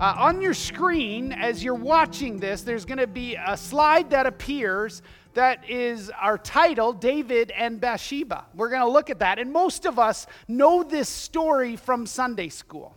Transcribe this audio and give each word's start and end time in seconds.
Uh, 0.00 0.12
on 0.18 0.40
your 0.40 0.54
screen, 0.54 1.30
as 1.30 1.62
you're 1.62 1.72
watching 1.72 2.40
this, 2.40 2.62
there's 2.62 2.84
going 2.84 2.98
to 2.98 3.06
be 3.06 3.36
a 3.36 3.56
slide 3.56 4.10
that 4.10 4.26
appears 4.26 5.02
that 5.34 5.70
is 5.70 6.10
our 6.20 6.36
title, 6.36 6.92
David 6.92 7.52
and 7.52 7.80
Bathsheba. 7.80 8.46
We're 8.56 8.70
going 8.70 8.82
to 8.82 8.88
look 8.88 9.08
at 9.08 9.20
that. 9.20 9.38
And 9.38 9.52
most 9.52 9.86
of 9.86 10.00
us 10.00 10.26
know 10.48 10.82
this 10.82 11.08
story 11.08 11.76
from 11.76 12.06
Sunday 12.06 12.48
school. 12.48 12.96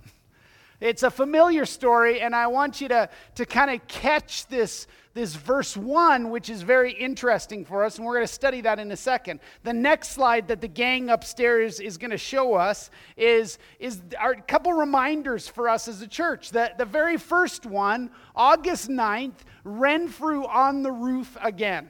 It's 0.80 1.02
a 1.02 1.10
familiar 1.10 1.66
story, 1.66 2.22
and 2.22 2.36
I 2.36 2.48
want 2.48 2.82
you 2.82 2.88
to, 2.90 3.10
to 3.36 3.46
kind 3.48 3.72
of 3.72 3.88
catch 3.88 4.46
this, 4.46 4.86
this 5.16 5.34
verse 5.34 5.76
1, 5.76 6.30
which 6.30 6.52
is 6.52 6.62
very 6.62 6.94
interesting 6.94 7.66
for 7.66 7.84
us, 7.84 7.98
and 7.98 8.06
we're 8.06 8.14
going 8.14 8.28
to 8.28 8.32
study 8.32 8.62
that 8.62 8.78
in 8.78 8.92
a 8.92 8.96
second. 8.96 9.40
The 9.64 9.74
next 9.74 10.10
slide 10.10 10.48
that 10.50 10.62
the 10.62 10.68
gang 10.68 11.10
upstairs 11.10 11.80
is 11.80 11.98
going 11.98 12.12
to 12.12 12.18
show 12.18 12.54
us 12.54 12.92
is, 13.16 13.58
is 13.80 14.02
our, 14.20 14.34
a 14.34 14.42
couple 14.42 14.72
reminders 14.72 15.48
for 15.48 15.68
us 15.68 15.88
as 15.88 16.04
a 16.04 16.08
church. 16.08 16.52
The, 16.52 16.72
the 16.78 16.86
very 16.86 17.18
first 17.18 17.66
one, 17.66 18.12
August 18.36 18.88
9th, 18.88 19.38
Renfrew 19.64 20.46
on 20.46 20.84
the 20.84 20.92
roof 20.92 21.36
again. 21.42 21.90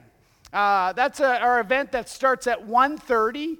Uh, 0.50 0.94
that's 0.94 1.20
a, 1.20 1.38
our 1.42 1.60
event 1.60 1.92
that 1.92 2.08
starts 2.08 2.46
at 2.46 2.66
1.30 2.66 3.58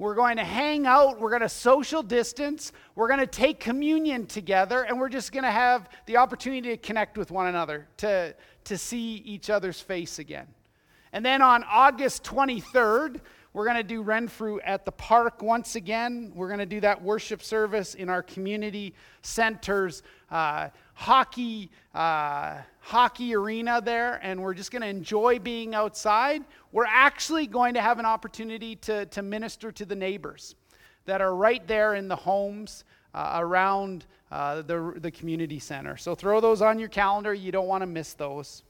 we're 0.00 0.14
going 0.14 0.38
to 0.38 0.44
hang 0.44 0.86
out. 0.86 1.20
We're 1.20 1.28
going 1.28 1.42
to 1.42 1.48
social 1.50 2.02
distance. 2.02 2.72
We're 2.94 3.08
going 3.08 3.20
to 3.20 3.26
take 3.26 3.60
communion 3.60 4.24
together. 4.24 4.84
And 4.84 4.98
we're 4.98 5.10
just 5.10 5.30
going 5.30 5.44
to 5.44 5.50
have 5.50 5.90
the 6.06 6.16
opportunity 6.16 6.70
to 6.70 6.78
connect 6.78 7.18
with 7.18 7.30
one 7.30 7.48
another, 7.48 7.86
to, 7.98 8.34
to 8.64 8.78
see 8.78 9.16
each 9.16 9.50
other's 9.50 9.78
face 9.78 10.18
again. 10.18 10.46
And 11.12 11.22
then 11.22 11.42
on 11.42 11.64
August 11.64 12.24
23rd, 12.24 13.20
we're 13.52 13.64
going 13.64 13.76
to 13.76 13.82
do 13.82 14.02
Renfrew 14.02 14.60
at 14.60 14.84
the 14.84 14.92
park 14.92 15.42
once 15.42 15.74
again. 15.74 16.30
We're 16.34 16.46
going 16.46 16.60
to 16.60 16.66
do 16.66 16.80
that 16.80 17.02
worship 17.02 17.42
service 17.42 17.94
in 17.94 18.08
our 18.08 18.22
community 18.22 18.94
centers, 19.22 20.04
uh, 20.30 20.68
hockey, 20.94 21.70
uh, 21.92 22.58
hockey 22.78 23.34
arena 23.34 23.80
there, 23.80 24.20
and 24.22 24.40
we're 24.40 24.54
just 24.54 24.70
going 24.70 24.82
to 24.82 24.88
enjoy 24.88 25.40
being 25.40 25.74
outside. 25.74 26.44
We're 26.70 26.86
actually 26.86 27.48
going 27.48 27.74
to 27.74 27.80
have 27.80 27.98
an 27.98 28.06
opportunity 28.06 28.76
to, 28.76 29.06
to 29.06 29.22
minister 29.22 29.72
to 29.72 29.84
the 29.84 29.96
neighbors 29.96 30.54
that 31.06 31.20
are 31.20 31.34
right 31.34 31.66
there 31.66 31.94
in 31.94 32.06
the 32.06 32.16
homes 32.16 32.84
uh, 33.14 33.38
around 33.40 34.06
uh, 34.30 34.62
the, 34.62 34.94
the 34.98 35.10
community 35.10 35.58
center. 35.58 35.96
So 35.96 36.14
throw 36.14 36.40
those 36.40 36.62
on 36.62 36.78
your 36.78 36.88
calendar. 36.88 37.34
You 37.34 37.50
don't 37.50 37.66
want 37.66 37.82
to 37.82 37.86
miss 37.86 38.12
those. 38.14 38.62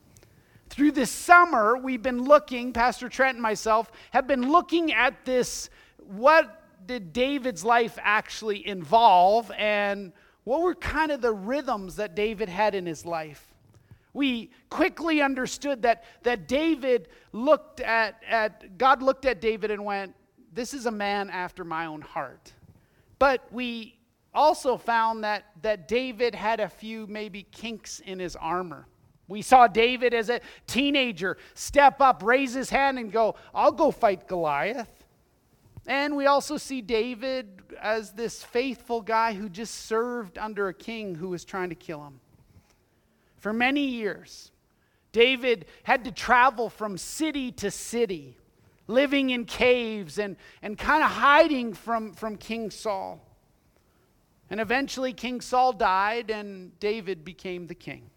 Through 0.70 0.92
this 0.92 1.10
summer, 1.10 1.76
we've 1.76 2.02
been 2.02 2.22
looking, 2.22 2.72
Pastor 2.72 3.08
Trent 3.08 3.34
and 3.34 3.42
myself 3.42 3.90
have 4.12 4.28
been 4.28 4.52
looking 4.52 4.92
at 4.92 5.24
this 5.24 5.68
what 5.98 6.62
did 6.86 7.12
David's 7.12 7.64
life 7.64 7.98
actually 8.00 8.66
involve, 8.66 9.50
and 9.58 10.12
what 10.44 10.62
were 10.62 10.76
kind 10.76 11.10
of 11.10 11.20
the 11.20 11.32
rhythms 11.32 11.96
that 11.96 12.14
David 12.14 12.48
had 12.48 12.76
in 12.76 12.86
his 12.86 13.04
life? 13.04 13.52
We 14.12 14.50
quickly 14.70 15.20
understood 15.20 15.82
that, 15.82 16.04
that 16.22 16.46
David 16.46 17.08
looked 17.32 17.80
at, 17.80 18.22
at, 18.28 18.78
God 18.78 19.02
looked 19.02 19.24
at 19.24 19.40
David 19.40 19.72
and 19.72 19.84
went, 19.84 20.14
This 20.52 20.72
is 20.72 20.86
a 20.86 20.90
man 20.90 21.30
after 21.30 21.64
my 21.64 21.86
own 21.86 22.00
heart. 22.00 22.52
But 23.18 23.44
we 23.52 23.98
also 24.32 24.76
found 24.76 25.24
that, 25.24 25.46
that 25.62 25.88
David 25.88 26.34
had 26.34 26.60
a 26.60 26.68
few 26.68 27.08
maybe 27.08 27.42
kinks 27.50 27.98
in 28.00 28.20
his 28.20 28.36
armor. 28.36 28.86
We 29.30 29.42
saw 29.42 29.68
David 29.68 30.12
as 30.12 30.28
a 30.28 30.40
teenager 30.66 31.38
step 31.54 32.00
up, 32.00 32.24
raise 32.24 32.52
his 32.52 32.68
hand, 32.68 32.98
and 32.98 33.12
go, 33.12 33.36
I'll 33.54 33.70
go 33.70 33.92
fight 33.92 34.26
Goliath. 34.26 34.90
And 35.86 36.16
we 36.16 36.26
also 36.26 36.56
see 36.56 36.82
David 36.82 37.62
as 37.80 38.10
this 38.10 38.42
faithful 38.42 39.00
guy 39.00 39.34
who 39.34 39.48
just 39.48 39.86
served 39.86 40.36
under 40.36 40.66
a 40.66 40.74
king 40.74 41.14
who 41.14 41.28
was 41.28 41.44
trying 41.44 41.68
to 41.68 41.76
kill 41.76 42.04
him. 42.04 42.18
For 43.38 43.52
many 43.52 43.86
years, 43.86 44.50
David 45.12 45.66
had 45.84 46.04
to 46.06 46.12
travel 46.12 46.68
from 46.68 46.98
city 46.98 47.52
to 47.52 47.70
city, 47.70 48.36
living 48.88 49.30
in 49.30 49.44
caves 49.44 50.18
and, 50.18 50.36
and 50.60 50.76
kind 50.76 51.04
of 51.04 51.10
hiding 51.10 51.74
from, 51.74 52.14
from 52.14 52.36
King 52.36 52.72
Saul. 52.72 53.24
And 54.50 54.60
eventually, 54.60 55.12
King 55.12 55.40
Saul 55.40 55.72
died, 55.72 56.30
and 56.30 56.78
David 56.80 57.24
became 57.24 57.68
the 57.68 57.76
king. 57.76 58.09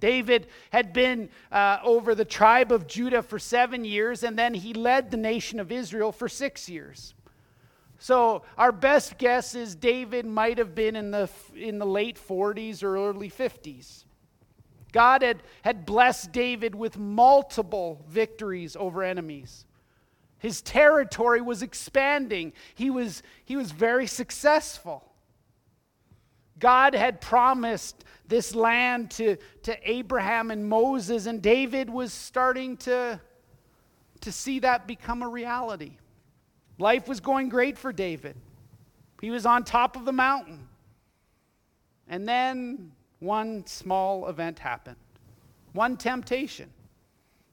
David 0.00 0.48
had 0.70 0.92
been 0.92 1.28
uh, 1.52 1.78
over 1.84 2.14
the 2.14 2.24
tribe 2.24 2.72
of 2.72 2.86
Judah 2.86 3.22
for 3.22 3.38
seven 3.38 3.84
years, 3.84 4.22
and 4.22 4.38
then 4.38 4.54
he 4.54 4.74
led 4.74 5.10
the 5.10 5.16
nation 5.16 5.60
of 5.60 5.70
Israel 5.70 6.10
for 6.10 6.28
six 6.28 6.68
years. 6.68 7.14
So, 7.98 8.42
our 8.56 8.72
best 8.72 9.18
guess 9.18 9.54
is 9.54 9.74
David 9.74 10.24
might 10.24 10.56
have 10.56 10.74
been 10.74 10.96
in 10.96 11.10
the, 11.10 11.28
in 11.54 11.78
the 11.78 11.86
late 11.86 12.18
40s 12.18 12.82
or 12.82 12.96
early 12.96 13.30
50s. 13.30 14.04
God 14.92 15.22
had, 15.22 15.42
had 15.62 15.84
blessed 15.84 16.32
David 16.32 16.74
with 16.74 16.98
multiple 16.98 18.02
victories 18.08 18.74
over 18.74 19.02
enemies. 19.02 19.66
His 20.38 20.62
territory 20.62 21.42
was 21.42 21.62
expanding, 21.62 22.54
he 22.74 22.88
was, 22.88 23.22
he 23.44 23.56
was 23.56 23.70
very 23.70 24.06
successful. 24.06 25.09
God 26.60 26.94
had 26.94 27.20
promised 27.20 28.04
this 28.28 28.54
land 28.54 29.10
to, 29.12 29.36
to 29.64 29.90
Abraham 29.90 30.50
and 30.50 30.68
Moses, 30.68 31.26
and 31.26 31.42
David 31.42 31.90
was 31.90 32.12
starting 32.12 32.76
to, 32.78 33.20
to 34.20 34.32
see 34.32 34.60
that 34.60 34.86
become 34.86 35.22
a 35.22 35.28
reality. 35.28 35.96
Life 36.78 37.08
was 37.08 37.20
going 37.20 37.48
great 37.48 37.76
for 37.76 37.92
David. 37.92 38.36
He 39.20 39.30
was 39.30 39.44
on 39.46 39.64
top 39.64 39.96
of 39.96 40.04
the 40.04 40.12
mountain. 40.12 40.68
And 42.08 42.28
then 42.28 42.92
one 43.18 43.66
small 43.66 44.28
event 44.28 44.58
happened, 44.58 44.96
one 45.72 45.96
temptation. 45.96 46.70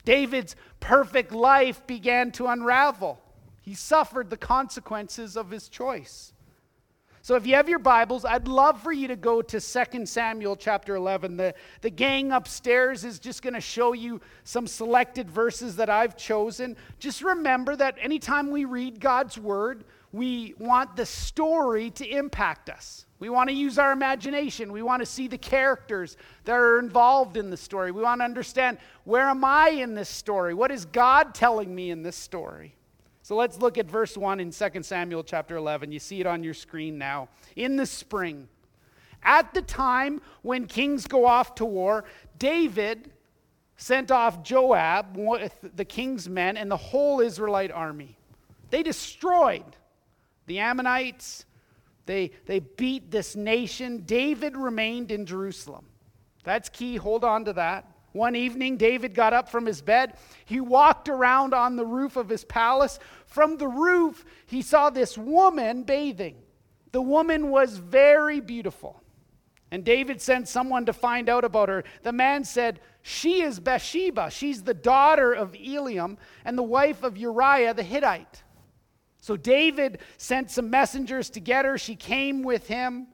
David's 0.05 0.55
perfect 0.79 1.33
life 1.33 1.85
began 1.85 2.31
to 2.33 2.47
unravel. 2.47 3.19
He 3.61 3.73
suffered 3.73 4.29
the 4.29 4.37
consequences 4.37 5.35
of 5.35 5.49
his 5.49 5.67
choice. 5.67 6.31
So 7.27 7.35
if 7.35 7.45
you 7.45 7.55
have 7.55 7.67
your 7.67 7.77
Bibles, 7.77 8.23
I'd 8.23 8.47
love 8.47 8.81
for 8.81 8.93
you 8.93 9.09
to 9.09 9.17
go 9.17 9.41
to 9.41 9.59
2 9.59 10.05
Samuel 10.05 10.55
chapter 10.55 10.95
11. 10.95 11.35
The, 11.35 11.53
the 11.81 11.89
gang 11.89 12.31
upstairs 12.31 13.03
is 13.03 13.19
just 13.19 13.41
going 13.41 13.53
to 13.53 13.59
show 13.59 13.91
you 13.91 14.21
some 14.45 14.65
selected 14.65 15.29
verses 15.29 15.75
that 15.75 15.89
I've 15.89 16.15
chosen. 16.15 16.77
Just 16.99 17.21
remember 17.21 17.75
that 17.75 17.97
anytime 17.99 18.49
we 18.49 18.63
read 18.63 19.01
God's 19.01 19.37
word, 19.37 19.83
we 20.13 20.53
want 20.57 20.95
the 20.95 21.05
story 21.05 21.89
to 21.89 22.07
impact 22.07 22.69
us. 22.69 23.05
We 23.19 23.27
want 23.27 23.49
to 23.49 23.55
use 23.57 23.77
our 23.77 23.91
imagination. 23.91 24.71
We 24.71 24.81
want 24.81 25.01
to 25.01 25.05
see 25.05 25.27
the 25.27 25.37
characters 25.37 26.15
that 26.45 26.53
are 26.53 26.79
involved 26.79 27.35
in 27.35 27.49
the 27.49 27.57
story. 27.57 27.91
We 27.91 28.03
want 28.03 28.21
to 28.21 28.25
understand 28.25 28.77
where 29.03 29.27
am 29.27 29.43
I 29.43 29.71
in 29.71 29.95
this 29.95 30.07
story? 30.07 30.53
What 30.53 30.71
is 30.71 30.85
God 30.85 31.35
telling 31.35 31.75
me 31.75 31.91
in 31.91 32.03
this 32.03 32.15
story? 32.15 32.76
So 33.27 33.35
let's 33.35 33.59
look 33.59 33.77
at 33.77 33.87
verse 33.87 34.15
1 34.15 34.39
in 34.39 34.51
2 34.51 34.83
Samuel 34.83 35.21
chapter 35.21 35.57
11. 35.57 35.91
You 35.91 35.99
see 35.99 36.21
it 36.21 36.25
on 36.25 36.45
your 36.45 36.53
screen 36.53 36.97
now. 36.97 37.27
In 37.57 37.75
the 37.75 37.85
spring, 37.85 38.47
at 39.21 39.53
the 39.53 39.61
time 39.61 40.21
when 40.43 40.65
kings 40.65 41.07
go 41.07 41.25
off 41.25 41.53
to 41.55 41.65
war, 41.65 42.05
David 42.39 43.11
sent 43.75 44.11
off 44.11 44.43
Joab 44.43 45.17
with 45.17 45.53
the 45.75 45.83
king's 45.83 46.29
men 46.29 46.55
and 46.55 46.71
the 46.71 46.77
whole 46.77 47.19
Israelite 47.19 47.69
army. 47.69 48.17
They 48.69 48.81
destroyed 48.81 49.75
the 50.45 50.59
Ammonites, 50.59 51.43
they, 52.05 52.31
they 52.45 52.59
beat 52.59 53.11
this 53.11 53.35
nation. 53.35 54.03
David 54.05 54.55
remained 54.55 55.11
in 55.11 55.25
Jerusalem. 55.25 55.85
That's 56.45 56.69
key. 56.69 56.95
Hold 56.95 57.25
on 57.25 57.43
to 57.43 57.51
that. 57.51 57.91
One 58.17 58.35
evening, 58.35 58.77
David 58.77 59.13
got 59.13 59.33
up 59.33 59.47
from 59.47 59.65
his 59.65 59.81
bed. 59.81 60.15
He 60.45 60.59
walked 60.59 61.07
around 61.07 61.53
on 61.53 61.75
the 61.75 61.85
roof 61.85 62.17
of 62.17 62.27
his 62.27 62.43
palace. 62.43 62.99
From 63.27 63.57
the 63.57 63.67
roof, 63.67 64.25
he 64.47 64.61
saw 64.61 64.89
this 64.89 65.17
woman 65.17 65.83
bathing. 65.83 66.35
The 66.91 67.01
woman 67.01 67.51
was 67.51 67.77
very 67.77 68.39
beautiful. 68.39 69.01
And 69.69 69.83
David 69.83 70.21
sent 70.21 70.47
someone 70.47 70.85
to 70.85 70.93
find 70.93 71.29
out 71.29 71.43
about 71.43 71.69
her. 71.69 71.83
The 72.01 72.13
man 72.13 72.43
said, 72.43 72.79
She 73.03 73.43
is 73.43 73.59
Bathsheba. 73.59 74.31
She's 74.31 74.63
the 74.63 74.73
daughter 74.73 75.33
of 75.33 75.53
Eliam 75.53 76.17
and 76.43 76.57
the 76.57 76.63
wife 76.63 77.03
of 77.03 77.17
Uriah 77.17 77.73
the 77.73 77.83
Hittite. 77.83 78.43
So 79.19 79.37
David 79.37 79.99
sent 80.17 80.49
some 80.49 80.69
messengers 80.69 81.29
to 81.31 81.39
get 81.39 81.65
her. 81.65 81.77
She 81.77 81.95
came 81.95 82.43
with 82.43 82.67
him, 82.67 83.07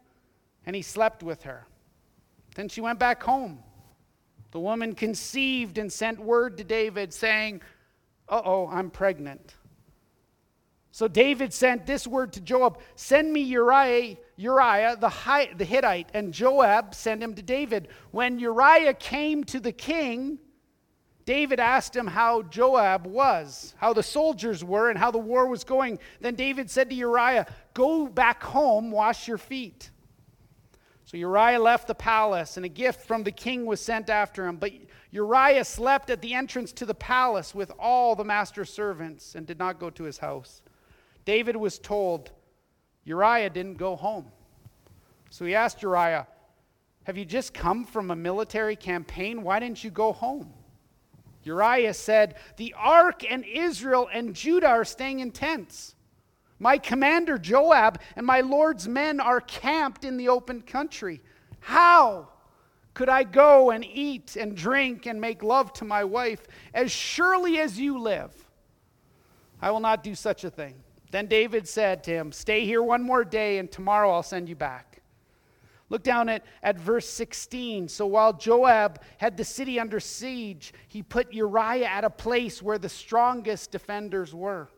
and 0.65 0.75
he 0.75 0.81
slept 0.81 1.23
with 1.23 1.43
her. 1.43 1.65
Then 2.55 2.69
she 2.69 2.81
went 2.81 2.99
back 2.99 3.23
home. 3.23 3.63
The 4.53 4.59
woman 4.59 4.93
conceived 4.93 5.79
and 5.79 5.91
sent 5.91 6.19
word 6.19 6.59
to 6.59 6.63
David 6.63 7.11
saying, 7.11 7.63
Uh 8.29 8.43
oh, 8.45 8.67
I'm 8.67 8.91
pregnant. 8.91 9.55
So 10.91 11.07
David 11.07 11.51
sent 11.51 11.87
this 11.87 12.05
word 12.05 12.33
to 12.33 12.39
Joab 12.39 12.77
Send 12.95 13.33
me 13.33 13.41
Uriah, 13.41 14.15
Uriah 14.35 14.95
the, 14.95 15.11
the 15.57 15.65
Hittite. 15.65 16.09
And 16.13 16.31
Joab 16.31 16.93
sent 16.93 17.23
him 17.23 17.33
to 17.33 17.41
David. 17.41 17.87
When 18.11 18.37
Uriah 18.37 18.93
came 18.93 19.43
to 19.45 19.59
the 19.59 19.71
king, 19.71 20.37
David 21.25 21.59
asked 21.59 21.95
him 21.95 22.05
how 22.05 22.43
Joab 22.43 23.07
was, 23.07 23.73
how 23.77 23.93
the 23.93 24.03
soldiers 24.03 24.63
were, 24.63 24.91
and 24.91 24.99
how 24.99 25.09
the 25.09 25.17
war 25.17 25.47
was 25.47 25.63
going. 25.63 25.97
Then 26.21 26.35
David 26.35 26.69
said 26.69 26.91
to 26.91 26.95
Uriah, 26.95 27.47
Go 27.73 28.05
back 28.05 28.43
home, 28.43 28.91
wash 28.91 29.27
your 29.27 29.39
feet. 29.39 29.89
So 31.13 31.17
Uriah 31.17 31.59
left 31.59 31.85
the 31.85 31.93
palace, 31.93 32.57
and 32.57 32.65
a 32.65 32.69
gift 32.69 33.05
from 33.05 33.23
the 33.23 33.31
king 33.31 33.67
was 33.67 33.79
sent 33.79 34.09
after 34.09 34.47
him. 34.47 34.55
But 34.55 34.71
Uriah 35.11 35.63
slept 35.63 36.09
at 36.09 36.23
the 36.23 36.33
entrance 36.33 36.71
to 36.71 36.87
the 36.87 36.95
palace 36.95 37.53
with 37.53 37.71
all 37.77 38.15
the 38.15 38.23
master's 38.23 38.73
servants 38.73 39.35
and 39.35 39.45
did 39.45 39.59
not 39.59 39.77
go 39.77 39.91
to 39.91 40.05
his 40.05 40.17
house. 40.17 40.63
David 41.23 41.55
was 41.55 41.77
told, 41.77 42.31
Uriah 43.03 43.51
didn't 43.51 43.77
go 43.77 43.95
home. 43.95 44.25
So 45.29 45.45
he 45.45 45.53
asked 45.53 45.83
Uriah, 45.83 46.25
Have 47.03 47.15
you 47.15 47.25
just 47.25 47.53
come 47.53 47.85
from 47.85 48.09
a 48.09 48.15
military 48.15 48.75
campaign? 48.75 49.43
Why 49.43 49.59
didn't 49.59 49.83
you 49.83 49.91
go 49.91 50.13
home? 50.13 50.51
Uriah 51.43 51.93
said, 51.93 52.37
The 52.57 52.73
ark 52.75 53.23
and 53.31 53.45
Israel 53.45 54.09
and 54.11 54.33
Judah 54.33 54.69
are 54.69 54.83
staying 54.83 55.19
in 55.19 55.29
tents. 55.29 55.92
My 56.63 56.77
commander 56.77 57.37
Joab 57.37 57.99
and 58.15 58.25
my 58.25 58.39
Lord's 58.39 58.87
men 58.87 59.19
are 59.19 59.41
camped 59.41 60.05
in 60.05 60.15
the 60.15 60.29
open 60.29 60.61
country. 60.61 61.21
How 61.59 62.29
could 62.93 63.09
I 63.09 63.25
go 63.25 63.71
and 63.71 63.83
eat 63.83 64.37
and 64.37 64.55
drink 64.55 65.05
and 65.05 65.19
make 65.19 65.43
love 65.43 65.73
to 65.73 65.83
my 65.83 66.05
wife? 66.05 66.47
As 66.73 66.89
surely 66.89 67.59
as 67.59 67.77
you 67.77 67.99
live, 67.99 68.31
I 69.61 69.71
will 69.71 69.81
not 69.81 70.05
do 70.05 70.15
such 70.15 70.45
a 70.45 70.49
thing. 70.49 70.75
Then 71.11 71.27
David 71.27 71.67
said 71.67 72.01
to 72.05 72.11
him, 72.11 72.31
Stay 72.31 72.65
here 72.65 72.81
one 72.81 73.03
more 73.03 73.25
day, 73.25 73.57
and 73.57 73.69
tomorrow 73.69 74.09
I'll 74.09 74.23
send 74.23 74.47
you 74.47 74.55
back. 74.55 75.01
Look 75.89 76.01
down 76.01 76.29
at, 76.29 76.45
at 76.63 76.79
verse 76.79 77.09
16. 77.09 77.89
So 77.89 78.05
while 78.05 78.31
Joab 78.31 79.01
had 79.17 79.35
the 79.35 79.43
city 79.43 79.81
under 79.81 79.99
siege, 79.99 80.73
he 80.87 81.03
put 81.03 81.33
Uriah 81.33 81.87
at 81.87 82.05
a 82.05 82.09
place 82.09 82.61
where 82.61 82.77
the 82.77 82.87
strongest 82.87 83.71
defenders 83.71 84.33
were. 84.33 84.69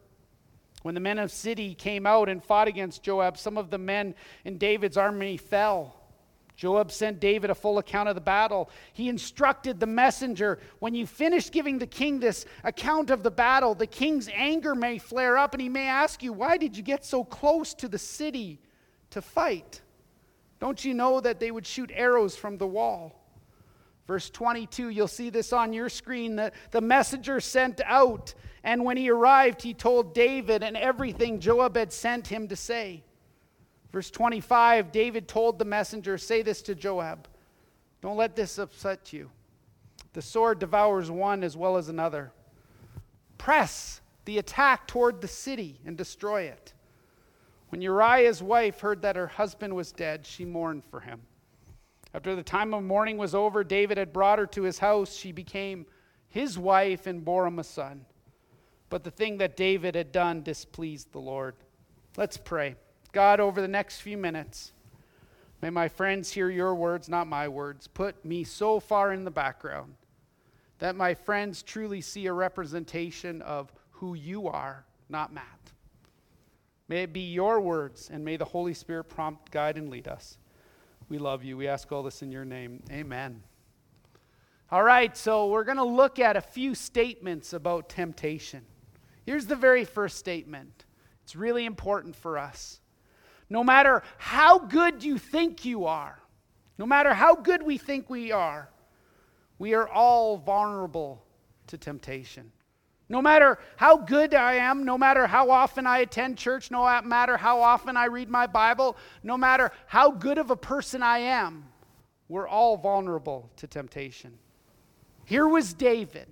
When 0.86 0.94
the 0.94 1.02
men 1.02 1.18
of 1.18 1.32
city 1.32 1.74
came 1.74 2.06
out 2.06 2.30
and 2.30 2.44
fought 2.44 2.68
against 2.68 3.02
Joab, 3.02 3.40
some 3.40 3.58
of 3.58 3.72
the 3.72 3.78
men 3.80 4.14
in 4.44 4.60
David's 4.60 4.98
army 4.98 5.36
fell. 5.36 5.96
Joab 6.56 6.92
sent 6.92 7.20
David 7.20 7.50
a 7.50 7.56
full 7.56 7.80
account 7.80 8.08
of 8.08 8.14
the 8.14 8.22
battle. 8.22 8.70
He 8.94 9.10
instructed 9.10 9.80
the 9.80 9.88
messenger 9.88 10.60
when 10.78 10.94
you 10.94 11.08
finish 11.08 11.50
giving 11.50 11.80
the 11.80 11.88
king 11.88 12.20
this 12.20 12.46
account 12.64 13.10
of 13.10 13.24
the 13.24 13.32
battle, 13.32 13.74
the 13.74 13.88
king's 13.88 14.30
anger 14.32 14.76
may 14.76 15.00
flare 15.00 15.40
up 15.40 15.56
and 15.56 15.62
he 15.62 15.70
may 15.70 15.88
ask 15.88 16.22
you, 16.22 16.32
Why 16.32 16.56
did 16.56 16.78
you 16.78 16.84
get 16.84 17.04
so 17.04 17.24
close 17.24 17.74
to 17.74 17.88
the 17.88 17.98
city 17.98 18.62
to 19.10 19.24
fight? 19.24 19.82
Don't 20.60 20.86
you 20.86 20.94
know 20.94 21.20
that 21.20 21.40
they 21.40 21.50
would 21.50 21.66
shoot 21.66 21.90
arrows 21.96 22.36
from 22.36 22.60
the 22.60 22.68
wall? 22.68 23.25
Verse 24.08 24.30
22, 24.30 24.90
you'll 24.90 25.08
see 25.08 25.30
this 25.30 25.52
on 25.52 25.74
your 25.74 25.90
screen. 25.90 26.36
The, 26.36 26.52
the 26.72 26.82
messenger 26.82 27.40
sent 27.40 27.82
out, 27.84 28.34
and 28.64 28.84
when 28.86 28.98
he 28.98 29.10
arrived, 29.10 29.64
he 29.64 29.74
told 29.74 30.14
David 30.14 30.62
and 30.64 30.78
everything 30.78 31.40
Joab 31.40 31.76
had 31.76 31.92
sent 31.92 32.28
him 32.28 32.48
to 32.50 32.56
say. 32.56 33.04
Verse 33.92 34.12
25, 34.12 34.92
David 34.92 35.28
told 35.28 35.58
the 35.58 35.66
messenger, 35.66 36.18
Say 36.18 36.42
this 36.44 36.62
to 36.64 36.76
Joab. 36.76 37.28
Don't 38.02 38.18
let 38.18 38.36
this 38.36 38.60
upset 38.60 39.12
you. 39.12 39.32
The 40.14 40.22
sword 40.22 40.60
devours 40.60 41.10
one 41.10 41.44
as 41.44 41.58
well 41.58 41.76
as 41.78 41.90
another. 41.90 42.32
Press 43.38 44.02
the 44.26 44.38
attack 44.38 44.88
toward 44.88 45.22
the 45.22 45.28
city 45.28 45.80
and 45.86 45.98
destroy 45.98 46.44
it. 46.44 46.74
When 47.70 47.82
Uriah's 47.82 48.44
wife 48.44 48.80
heard 48.82 49.02
that 49.02 49.16
her 49.16 49.28
husband 49.28 49.76
was 49.76 49.92
dead, 49.92 50.26
she 50.26 50.46
mourned 50.46 50.84
for 50.86 51.00
him. 51.00 51.22
After 52.16 52.34
the 52.34 52.44
time 52.44 52.74
of 52.74 52.82
mourning 52.82 53.18
was 53.18 53.36
over, 53.36 53.62
David 53.62 53.98
had 53.98 54.14
brought 54.14 54.40
her 54.40 54.48
to 54.48 54.64
his 54.64 54.80
house. 54.80 55.14
She 55.14 55.34
became 55.34 55.86
his 56.30 56.58
wife 56.58 57.08
and 57.08 57.26
bore 57.26 57.46
him 57.46 57.60
a 57.60 57.64
son. 57.64 58.06
But 58.90 59.04
the 59.04 59.12
thing 59.12 59.40
that 59.40 59.58
David 59.58 59.96
had 59.96 60.14
done 60.14 60.42
displeased 60.42 61.12
the 61.12 61.20
Lord. 61.20 61.56
Let's 62.16 62.38
pray. 62.38 62.76
God, 63.12 63.42
over 63.42 63.60
the 63.60 63.68
next 63.68 64.00
few 64.00 64.18
minutes, 64.18 64.72
may 65.62 65.70
my 65.70 65.90
friends 65.90 66.32
hear 66.32 66.50
your 66.50 66.74
words, 66.74 67.10
not 67.10 67.28
my 67.28 67.50
words. 67.50 67.86
Put 67.86 68.24
me 68.24 68.46
so 68.46 68.80
far 68.80 69.12
in 69.12 69.26
the 69.26 69.32
background 69.32 69.96
that 70.80 70.96
my 70.96 71.14
friends 71.16 71.64
truly 71.64 72.00
see 72.00 72.28
a 72.28 72.34
representation 72.34 73.42
of 73.42 73.74
who 73.92 74.14
you 74.14 74.48
are, 74.48 74.86
not 75.10 75.34
Matt. 75.34 75.74
May 76.88 77.04
it 77.04 77.12
be 77.12 77.34
your 77.34 77.60
words, 77.60 78.10
and 78.10 78.24
may 78.24 78.38
the 78.38 78.46
Holy 78.46 78.74
Spirit 78.74 79.06
prompt, 79.06 79.52
guide, 79.52 79.78
and 79.78 79.90
lead 79.90 80.08
us. 80.08 80.38
We 81.08 81.20
love 81.20 81.44
you. 81.44 81.56
We 81.56 81.68
ask 81.68 81.92
all 81.92 82.02
this 82.02 82.22
in 82.24 82.32
your 82.32 82.46
name. 82.46 82.82
Amen. 82.92 83.44
All 84.72 84.82
right, 84.82 85.16
so 85.16 85.48
we're 85.48 85.64
going 85.64 85.78
to 85.78 85.84
look 85.84 86.18
at 86.18 86.36
a 86.36 86.42
few 86.42 86.74
statements 86.74 87.54
about 87.54 87.90
temptation. 87.90 88.64
Here's 89.24 89.46
the 89.46 89.56
very 89.56 89.86
first 89.86 90.18
statement. 90.18 90.86
It's 91.24 91.36
really 91.36 91.66
important 91.66 92.16
for 92.16 92.40
us. 92.40 92.80
No 93.50 93.64
matter 93.64 94.02
how 94.18 94.58
good 94.58 95.04
you 95.04 95.20
think 95.20 95.64
you 95.64 95.86
are, 95.86 96.20
no 96.80 96.88
matter 96.88 97.14
how 97.14 97.36
good 97.36 97.62
we 97.62 97.78
think 97.78 98.10
we 98.10 98.32
are, 98.32 98.70
we 99.60 99.76
are 99.76 99.88
all 99.88 100.38
vulnerable 100.38 101.24
to 101.68 101.78
temptation. 101.78 102.52
No 103.08 103.22
matter 103.22 103.60
how 103.76 103.98
good 103.98 104.34
I 104.34 104.56
am, 104.56 104.84
no 104.84 104.98
matter 104.98 105.28
how 105.28 105.52
often 105.52 105.86
I 105.86 106.00
attend 106.00 106.38
church, 106.38 106.72
no 106.72 107.02
matter 107.04 107.38
how 107.38 107.62
often 107.62 107.96
I 107.96 108.06
read 108.06 108.30
my 108.30 108.48
Bible, 108.48 108.98
no 109.22 109.38
matter 109.38 109.72
how 109.86 110.10
good 110.12 110.38
of 110.40 110.50
a 110.50 110.56
person 110.56 111.04
I 111.04 111.20
am, 111.20 111.66
we're 112.28 112.48
all 112.48 112.78
vulnerable 112.78 113.50
to 113.58 113.68
temptation. 113.68 114.40
Here 115.26 115.48
was 115.48 115.74
David. 115.74 116.28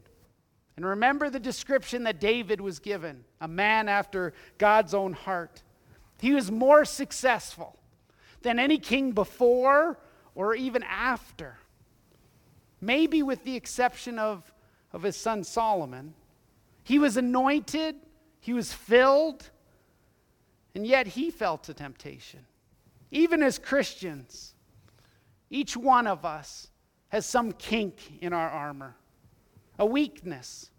And 0.75 0.85
remember 0.85 1.29
the 1.29 1.39
description 1.39 2.03
that 2.03 2.19
David 2.19 2.59
was 2.59 2.79
given 2.79 3.23
a 3.39 3.47
man 3.47 3.87
after 3.87 4.33
God's 4.57 4.95
own 4.95 5.13
heart. 5.13 5.61
He 6.19 6.33
was 6.33 6.51
more 6.51 6.85
successful 6.85 7.77
than 8.41 8.57
any 8.57 8.79
king 8.79 9.11
before 9.11 9.99
or 10.33 10.55
even 10.55 10.81
after. 10.83 11.59
Maybe 12.81 13.21
with 13.21 13.43
the 13.43 13.55
exception 13.55 14.17
of, 14.17 14.51
of 14.91 15.03
his 15.03 15.15
son 15.15 15.43
Solomon. 15.43 16.15
He 16.83 16.99
was 16.99 17.17
anointed, 17.17 17.95
he 18.39 18.53
was 18.53 18.73
filled, 18.73 19.49
and 20.75 20.85
yet 20.85 21.07
he 21.07 21.31
fell 21.31 21.57
to 21.59 21.73
temptation. 21.73 22.45
Even 23.11 23.41
as 23.43 23.59
Christians, 23.59 24.53
each 25.49 25.77
one 25.77 26.07
of 26.07 26.25
us 26.25 26.69
has 27.09 27.25
some 27.25 27.51
kink 27.51 27.95
in 28.21 28.33
our 28.33 28.49
armor, 28.49 28.95
a 29.77 29.85
weakness, 29.85 30.71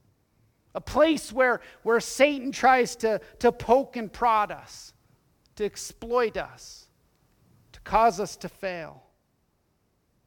a 0.74 0.80
place 0.80 1.32
where, 1.32 1.60
where 1.84 2.00
Satan 2.00 2.50
tries 2.50 2.96
to, 2.96 3.20
to 3.38 3.52
poke 3.52 3.96
and 3.96 4.12
prod 4.12 4.50
us, 4.50 4.92
to 5.56 5.64
exploit 5.64 6.36
us, 6.36 6.88
to 7.72 7.81
cause 7.81 8.19
us 8.19 8.36
to 8.36 8.48
fail. 8.48 9.05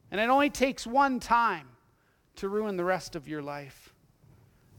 And 0.09 0.21
it 0.21 0.29
only 0.29 0.49
takes 0.49 0.87
one 0.87 1.19
time 1.19 1.67
to 2.37 2.47
ruin 2.47 2.77
the 2.77 2.85
rest 2.85 3.15
of 3.15 3.27
your 3.27 3.41
life. 3.41 3.86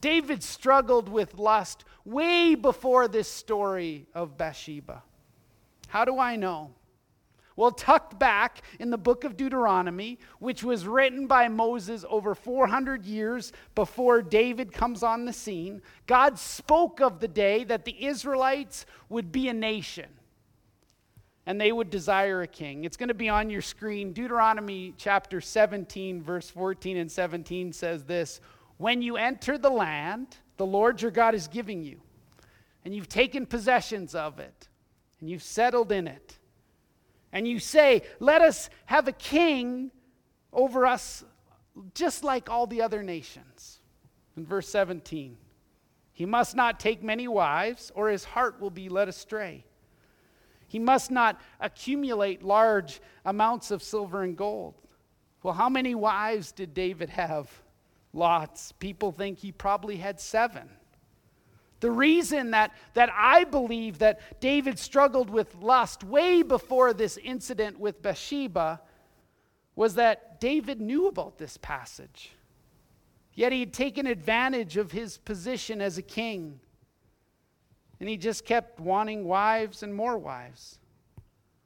David 0.01 0.43
struggled 0.43 1.09
with 1.09 1.39
lust 1.39 1.85
way 2.05 2.55
before 2.55 3.09
this 3.09 3.31
story 3.31 4.07
of 4.15 4.37
Bathsheba. 4.37 5.03
How 5.89 6.05
do 6.05 6.19
I 6.19 6.37
know? 6.37 6.73
Well, 7.57 7.73
tucked 7.73 8.21
back 8.21 8.63
in 8.79 8.91
the 8.91 8.97
book 8.97 9.25
of 9.25 9.37
Deuteronomy, 9.37 10.21
which 10.39 10.63
was 10.63 10.87
written 10.87 11.27
by 11.27 11.49
Moses 11.49 12.05
over 12.09 12.37
400 12.37 13.05
years 13.05 13.53
before 13.75 14.23
David 14.23 14.73
comes 14.73 15.03
on 15.03 15.25
the 15.25 15.33
scene, 15.33 15.83
God 16.07 16.39
spoke 16.39 17.01
of 17.01 17.19
the 17.19 17.27
day 17.27 17.65
that 17.65 17.85
the 17.85 18.07
Israelites 18.07 18.87
would 19.09 19.33
be 19.33 19.49
a 19.49 19.53
nation 19.53 20.07
and 21.47 21.61
they 21.61 21.73
would 21.73 21.91
desire 21.91 22.43
a 22.43 22.47
king. 22.47 22.85
It's 22.85 22.97
going 22.97 23.09
to 23.09 23.15
be 23.15 23.29
on 23.29 23.51
your 23.51 23.63
screen. 23.63 24.13
Deuteronomy 24.13 24.95
chapter 24.97 25.41
17, 25.41 26.23
verse 26.23 26.49
14 26.51 26.99
and 26.99 27.11
17 27.11 27.73
says 27.73 28.05
this 28.05 28.41
when 28.79 29.03
you 29.03 29.17
enter 29.17 29.59
the 29.59 29.71
land 29.71 30.39
the 30.57 30.67
Lord 30.67 31.01
your 31.01 31.11
God 31.11 31.35
is 31.35 31.49
giving 31.49 31.83
you, 31.83 32.01
and 32.85 32.95
you've 32.95 33.09
taken 33.09 33.47
possessions 33.47 34.15
of 34.15 34.39
it, 34.39 34.69
and 35.21 35.31
you've 35.31 35.43
settled 35.43 35.93
in 35.93 36.07
it, 36.07 36.39
and 37.33 37.47
you 37.47 37.59
say, 37.59 38.03
Let 38.21 38.43
us 38.43 38.69
have 38.87 39.09
a 39.09 39.13
king 39.13 39.91
over 40.53 40.85
us 40.85 41.25
just 41.95 42.25
like 42.25 42.51
all 42.51 42.67
the 42.67 42.83
other 42.83 43.03
nations. 43.03 43.81
In 44.37 44.45
verse 44.45 44.69
17, 44.69 45.37
he 46.13 46.27
must 46.27 46.57
not 46.57 46.81
take 46.81 47.03
many 47.03 47.29
wives, 47.29 47.93
or 47.95 48.09
his 48.09 48.25
heart 48.25 48.61
will 48.61 48.71
be 48.71 48.89
led 48.89 49.09
astray. 49.09 49.65
He 50.67 50.79
must 50.79 51.11
not 51.11 51.41
accumulate 51.61 52.43
large 52.43 53.01
amounts 53.25 53.71
of 53.71 53.83
silver 53.83 54.23
and 54.23 54.37
gold. 54.37 54.75
Well, 55.43 55.55
how 55.55 55.69
many 55.69 55.95
wives 55.95 56.53
did 56.53 56.75
David 56.75 57.11
have? 57.11 57.51
Lots. 58.13 58.73
People 58.73 59.13
think 59.13 59.39
he 59.39 59.53
probably 59.53 59.97
had 59.97 60.21
seven. 60.21 60.69
The 61.81 61.91
reason 61.91 62.51
that, 62.51 62.73
that 62.95 63.11
I 63.15 63.45
believe 63.45 63.99
that 63.99 64.41
David 64.41 64.79
struggled 64.79 65.31
with 65.31 65.55
lust 65.57 66.03
way 66.03 66.43
before 66.43 66.93
this 66.93 67.17
incident 67.19 67.79
with 67.79 68.03
Bathsheba 68.03 68.81
was 69.77 69.95
that 69.95 70.41
David 70.41 70.81
knew 70.81 71.07
about 71.07 71.39
this 71.39 71.57
passage. 71.57 72.33
Yet 73.35 73.53
he 73.53 73.61
had 73.61 73.73
taken 73.73 74.09
advantage 74.09 74.77
of 74.77 74.91
his 74.91 75.19
position 75.19 75.81
as 75.81 75.99
a 75.99 76.03
king. 76.03 76.59
And 78.01 78.09
he 78.09 78.17
just 78.17 78.45
kept 78.45 78.81
wanting 78.81 79.25
wives 79.25 79.85
and 79.85 79.95
more 79.95 80.19
wives. 80.19 80.81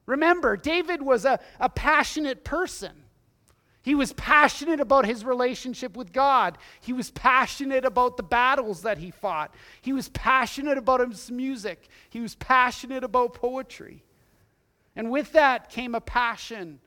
Remember, 0.04 0.58
David 0.58 1.00
was 1.00 1.24
a, 1.24 1.40
a 1.58 1.70
passionate 1.70 2.44
person. 2.44 3.04
He 3.82 3.96
was 3.96 4.12
passionate 4.12 4.78
about 4.78 5.06
his 5.06 5.24
relationship 5.24 5.96
with 5.96 6.12
God. 6.12 6.56
He 6.80 6.92
was 6.92 7.10
passionate 7.10 7.84
about 7.84 8.16
the 8.16 8.22
battles 8.22 8.82
that 8.82 8.98
he 8.98 9.10
fought. 9.10 9.52
He 9.80 9.92
was 9.92 10.08
passionate 10.10 10.78
about 10.78 11.00
his 11.00 11.30
music. 11.30 11.88
He 12.08 12.20
was 12.20 12.36
passionate 12.36 13.02
about 13.02 13.34
poetry. 13.34 14.04
And 14.94 15.10
with 15.10 15.32
that 15.32 15.68
came 15.68 15.96
a 15.96 16.00
passion 16.00 16.78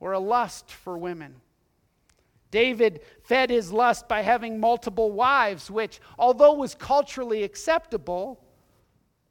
or 0.00 0.12
a 0.12 0.18
lust 0.18 0.70
for 0.70 0.98
women. 0.98 1.36
David 2.50 3.00
fed 3.24 3.48
his 3.48 3.72
lust 3.72 4.06
by 4.06 4.20
having 4.20 4.60
multiple 4.60 5.10
wives, 5.12 5.70
which, 5.70 5.98
although 6.18 6.54
was 6.54 6.74
culturally 6.74 7.42
acceptable, 7.42 8.44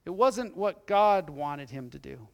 it 0.03 0.10
wasn't 0.10 0.58
what 0.58 0.88
God 0.88 1.29
wanted 1.29 1.70
him 1.70 1.89
to 1.91 2.00
do. 2.00 2.27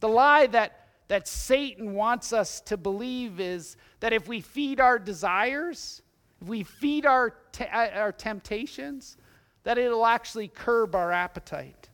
The 0.00 0.08
lie 0.08 0.46
that 0.46 0.83
that 1.08 1.28
Satan 1.28 1.94
wants 1.94 2.32
us 2.32 2.60
to 2.62 2.76
believe 2.76 3.40
is 3.40 3.76
that 4.00 4.12
if 4.12 4.26
we 4.26 4.40
feed 4.40 4.80
our 4.80 4.98
desires, 4.98 6.02
if 6.40 6.48
we 6.48 6.62
feed 6.62 7.06
our, 7.06 7.30
te- 7.52 7.64
uh, 7.64 7.90
our 7.90 8.12
temptations, 8.12 9.16
that 9.64 9.78
it'll 9.78 10.06
actually 10.06 10.48
curb 10.48 10.94
our 10.94 11.12
appetite. 11.12 11.88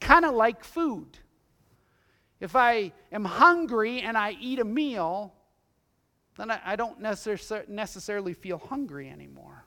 Kind 0.00 0.24
of 0.24 0.34
like 0.34 0.64
food. 0.64 1.18
If 2.40 2.56
I 2.56 2.92
am 3.12 3.24
hungry 3.24 4.00
and 4.00 4.16
I 4.16 4.36
eat 4.40 4.58
a 4.58 4.64
meal, 4.64 5.34
then 6.36 6.50
I, 6.50 6.60
I 6.64 6.76
don't 6.76 7.00
necessar- 7.00 7.68
necessarily 7.68 8.32
feel 8.32 8.58
hungry 8.58 9.10
anymore. 9.10 9.64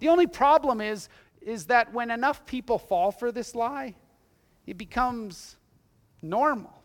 The 0.00 0.08
only 0.08 0.26
problem 0.26 0.80
is, 0.80 1.08
is 1.40 1.66
that 1.66 1.92
when 1.92 2.10
enough 2.10 2.44
people 2.46 2.78
fall 2.78 3.12
for 3.12 3.30
this 3.30 3.54
lie, 3.54 3.94
it 4.66 4.76
becomes 4.76 5.56
normal. 6.20 6.77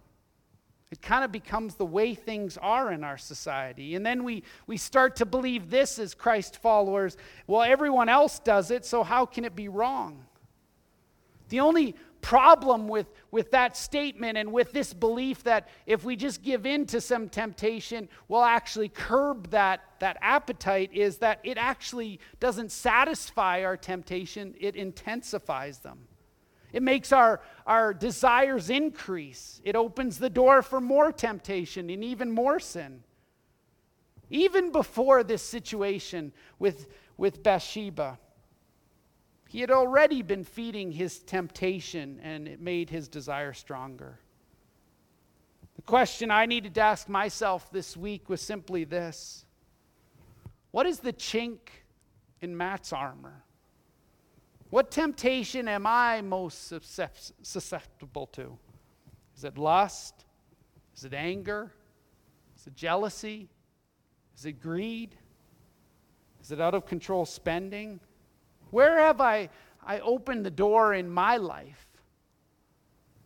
It 0.93 1.01
kind 1.01 1.23
of 1.23 1.31
becomes 1.31 1.73
the 1.73 1.87
way 1.87 2.13
things 2.13 2.55
are 2.55 2.91
in 2.91 3.03
our 3.03 3.17
society. 3.17 3.95
And 3.95 4.05
then 4.05 4.23
we, 4.23 4.43
we 4.67 4.77
start 4.77 5.15
to 5.15 5.25
believe 5.25 5.71
this 5.71 5.97
as 5.97 6.13
Christ 6.13 6.57
followers. 6.57 7.17
Well, 7.47 7.63
everyone 7.63 8.09
else 8.09 8.37
does 8.37 8.69
it, 8.69 8.85
so 8.85 9.01
how 9.01 9.25
can 9.25 9.43
it 9.43 9.55
be 9.55 9.69
wrong? 9.69 10.23
The 11.49 11.61
only 11.61 11.95
problem 12.21 12.87
with, 12.87 13.07
with 13.31 13.49
that 13.49 13.75
statement 13.75 14.37
and 14.37 14.53
with 14.53 14.71
this 14.71 14.93
belief 14.93 15.41
that 15.45 15.67
if 15.87 16.03
we 16.03 16.15
just 16.15 16.43
give 16.43 16.67
in 16.67 16.85
to 16.85 17.01
some 17.01 17.27
temptation, 17.27 18.07
we'll 18.27 18.43
actually 18.43 18.89
curb 18.89 19.49
that, 19.49 19.81
that 19.97 20.17
appetite 20.21 20.91
is 20.93 21.17
that 21.17 21.39
it 21.43 21.57
actually 21.57 22.19
doesn't 22.39 22.71
satisfy 22.71 23.63
our 23.63 23.75
temptation, 23.75 24.53
it 24.59 24.75
intensifies 24.75 25.79
them. 25.79 26.07
It 26.73 26.81
makes 26.81 27.11
our, 27.11 27.39
our 27.67 27.93
desires 27.93 28.71
increase. 28.71 29.61
It 29.63 29.75
opens 29.75 30.17
the 30.17 30.29
door 30.29 30.63
for 30.63 30.81
more 30.81 31.11
temptation 31.11 31.91
and 31.91 32.03
even 32.03 32.31
more 32.31 32.59
sin. 32.59 33.03
Even 34.31 34.71
before 34.71 35.23
this 35.23 35.43
situation 35.43 36.33
with, 36.57 36.87
with 37.15 37.43
Bathsheba, 37.43 38.17
he 39.47 39.61
had 39.61 39.69
already 39.69 40.23
been 40.23 40.43
feeding 40.43 40.91
his 40.91 41.19
temptation 41.19 42.19
and 42.23 42.47
it 42.47 42.59
made 42.59 42.89
his 42.89 43.07
desire 43.07 43.53
stronger. 43.53 44.17
The 45.75 45.83
question 45.83 46.31
I 46.31 46.47
needed 46.47 46.73
to 46.75 46.81
ask 46.81 47.07
myself 47.07 47.71
this 47.71 47.95
week 47.95 48.29
was 48.29 48.41
simply 48.41 48.83
this 48.83 49.45
What 50.71 50.87
is 50.87 50.99
the 50.99 51.13
chink 51.13 51.59
in 52.41 52.57
Matt's 52.57 52.91
armor? 52.91 53.42
What 54.73 54.89
temptation 54.89 55.67
am 55.67 55.85
I 55.85 56.21
most 56.21 56.73
susceptible 57.43 58.25
to? 58.25 58.57
Is 59.37 59.43
it 59.43 59.55
lust? 59.55 60.25
Is 60.97 61.05
it 61.05 61.13
anger? 61.13 61.71
Is 62.57 62.65
it 62.65 62.75
jealousy? 62.75 63.49
Is 64.35 64.45
it 64.47 64.53
greed? 64.53 65.15
Is 66.41 66.51
it 66.51 66.59
out 66.59 66.73
of 66.73 66.87
control 66.87 67.23
spending? 67.23 67.99
Where 68.71 68.97
have 68.97 69.21
I, 69.21 69.51
I 69.85 69.99
opened 69.99 70.43
the 70.43 70.49
door 70.49 70.95
in 70.95 71.07
my 71.07 71.37
life, 71.37 71.85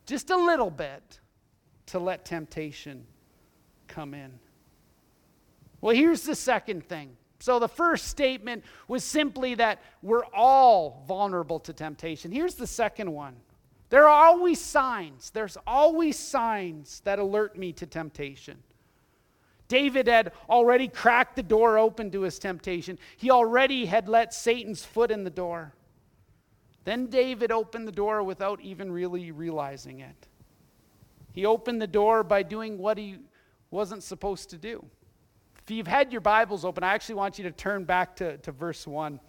just 0.04 0.28
a 0.28 0.36
little 0.36 0.70
bit, 0.70 1.18
to 1.86 1.98
let 1.98 2.26
temptation 2.26 3.06
come 3.86 4.12
in? 4.12 4.38
Well, 5.80 5.96
here's 5.96 6.24
the 6.24 6.34
second 6.34 6.86
thing 6.86 7.16
so 7.40 7.58
the 7.58 7.68
first 7.68 8.06
statement 8.06 8.64
was 8.88 9.04
simply 9.04 9.54
that 9.54 9.80
we're 10.02 10.24
all 10.26 11.04
vulnerable 11.06 11.60
to 11.60 11.72
temptation. 11.72 12.32
Here's 12.32 12.56
the 12.56 12.66
second 12.66 13.12
one 13.12 13.36
there 13.90 14.04
are 14.06 14.26
always 14.26 14.60
signs, 14.60 15.30
there's 15.30 15.56
always 15.66 16.18
signs 16.18 17.00
that 17.04 17.18
alert 17.18 17.56
me 17.56 17.72
to 17.74 17.86
temptation. 17.86 18.62
David 19.68 20.08
had 20.08 20.32
already 20.48 20.88
cracked 20.88 21.36
the 21.36 21.42
door 21.42 21.78
open 21.78 22.10
to 22.12 22.22
his 22.22 22.38
temptation. 22.38 22.98
He 23.18 23.30
already 23.30 23.84
had 23.84 24.08
let 24.08 24.32
Satan's 24.32 24.82
foot 24.82 25.10
in 25.10 25.24
the 25.24 25.30
door. 25.30 25.74
Then 26.84 27.08
David 27.08 27.52
opened 27.52 27.86
the 27.86 27.92
door 27.92 28.22
without 28.22 28.62
even 28.62 28.90
really 28.90 29.30
realizing 29.30 30.00
it. 30.00 30.26
He 31.32 31.44
opened 31.44 31.82
the 31.82 31.86
door 31.86 32.24
by 32.24 32.42
doing 32.42 32.78
what 32.78 32.96
he 32.96 33.18
wasn't 33.70 34.02
supposed 34.02 34.48
to 34.50 34.56
do. 34.56 34.84
If 35.68 35.72
you've 35.72 35.86
had 35.86 36.12
your 36.12 36.22
Bibles 36.22 36.64
open, 36.64 36.82
I 36.82 36.94
actually 36.94 37.16
want 37.16 37.36
you 37.36 37.44
to 37.44 37.50
turn 37.50 37.84
back 37.84 38.16
to, 38.16 38.38
to 38.38 38.52
verse 38.52 38.86
1. 38.86 39.20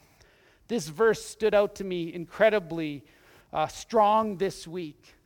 This 0.69 0.88
verse 0.88 1.22
stood 1.22 1.53
out 1.53 1.75
to 1.75 1.84
me 1.84 2.13
incredibly 2.13 3.03
uh, 3.51 3.67
strong 3.67 4.38
this 4.38 4.65
week. 4.65 5.17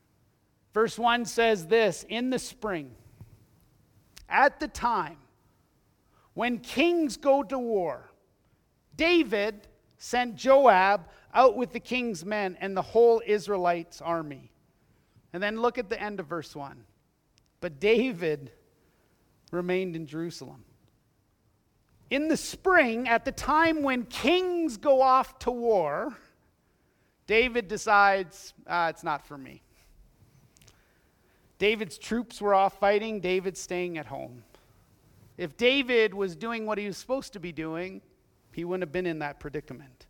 Verse 0.74 0.98
1 0.98 1.26
says 1.26 1.68
this 1.68 2.04
In 2.10 2.32
the 2.32 2.40
spring, 2.40 2.96
at 4.28 4.60
the 4.60 4.68
time 4.68 5.18
when 6.34 6.58
kings 6.58 7.16
go 7.16 7.44
to 7.44 7.60
war, 7.60 8.10
David 8.98 9.68
sent 10.00 10.36
Joab 10.36 11.08
out 11.32 11.56
with 11.56 11.74
the 11.74 11.80
king's 11.80 12.26
men 12.26 12.58
and 12.60 12.76
the 12.76 12.82
whole 12.82 13.22
Israelites' 13.24 14.02
army. 14.02 14.52
And 15.32 15.44
then 15.44 15.62
look 15.62 15.78
at 15.78 15.90
the 15.90 16.02
end 16.02 16.20
of 16.20 16.26
verse 16.26 16.56
1. 16.56 16.84
But 17.62 17.80
David 17.80 18.52
remained 19.52 19.96
in 19.96 20.08
Jerusalem 20.08 20.66
in 22.14 22.28
the 22.28 22.38
spring, 22.38 23.10
at 23.10 23.26
the 23.26 23.32
time 23.32 23.82
when 23.82 24.04
kings 24.04 24.78
go 24.78 25.02
off 25.02 25.40
to 25.40 25.50
war, 25.50 26.16
David 27.26 27.68
decides, 27.68 28.54
ah, 28.68 28.90
it's 28.90 29.04
not 29.04 29.26
for 29.26 29.36
me. 29.36 29.64
David's 31.58 31.98
troops 31.98 32.40
were 32.40 32.54
off 32.54 32.80
fighting, 32.80 33.20
David's 33.20 33.60
staying 33.60 33.98
at 33.98 34.06
home. 34.06 34.44
If 35.38 35.58
David 35.58 36.14
was 36.14 36.36
doing 36.36 36.68
what 36.68 36.78
he 36.78 36.86
was 36.86 36.98
supposed 36.98 37.34
to 37.34 37.40
be 37.40 37.52
doing, 37.52 38.00
he 38.52 38.64
wouldn't 38.64 38.84
have 38.84 38.92
been 38.92 39.08
in 39.08 39.18
that 39.20 39.40
predicament. 39.40 40.06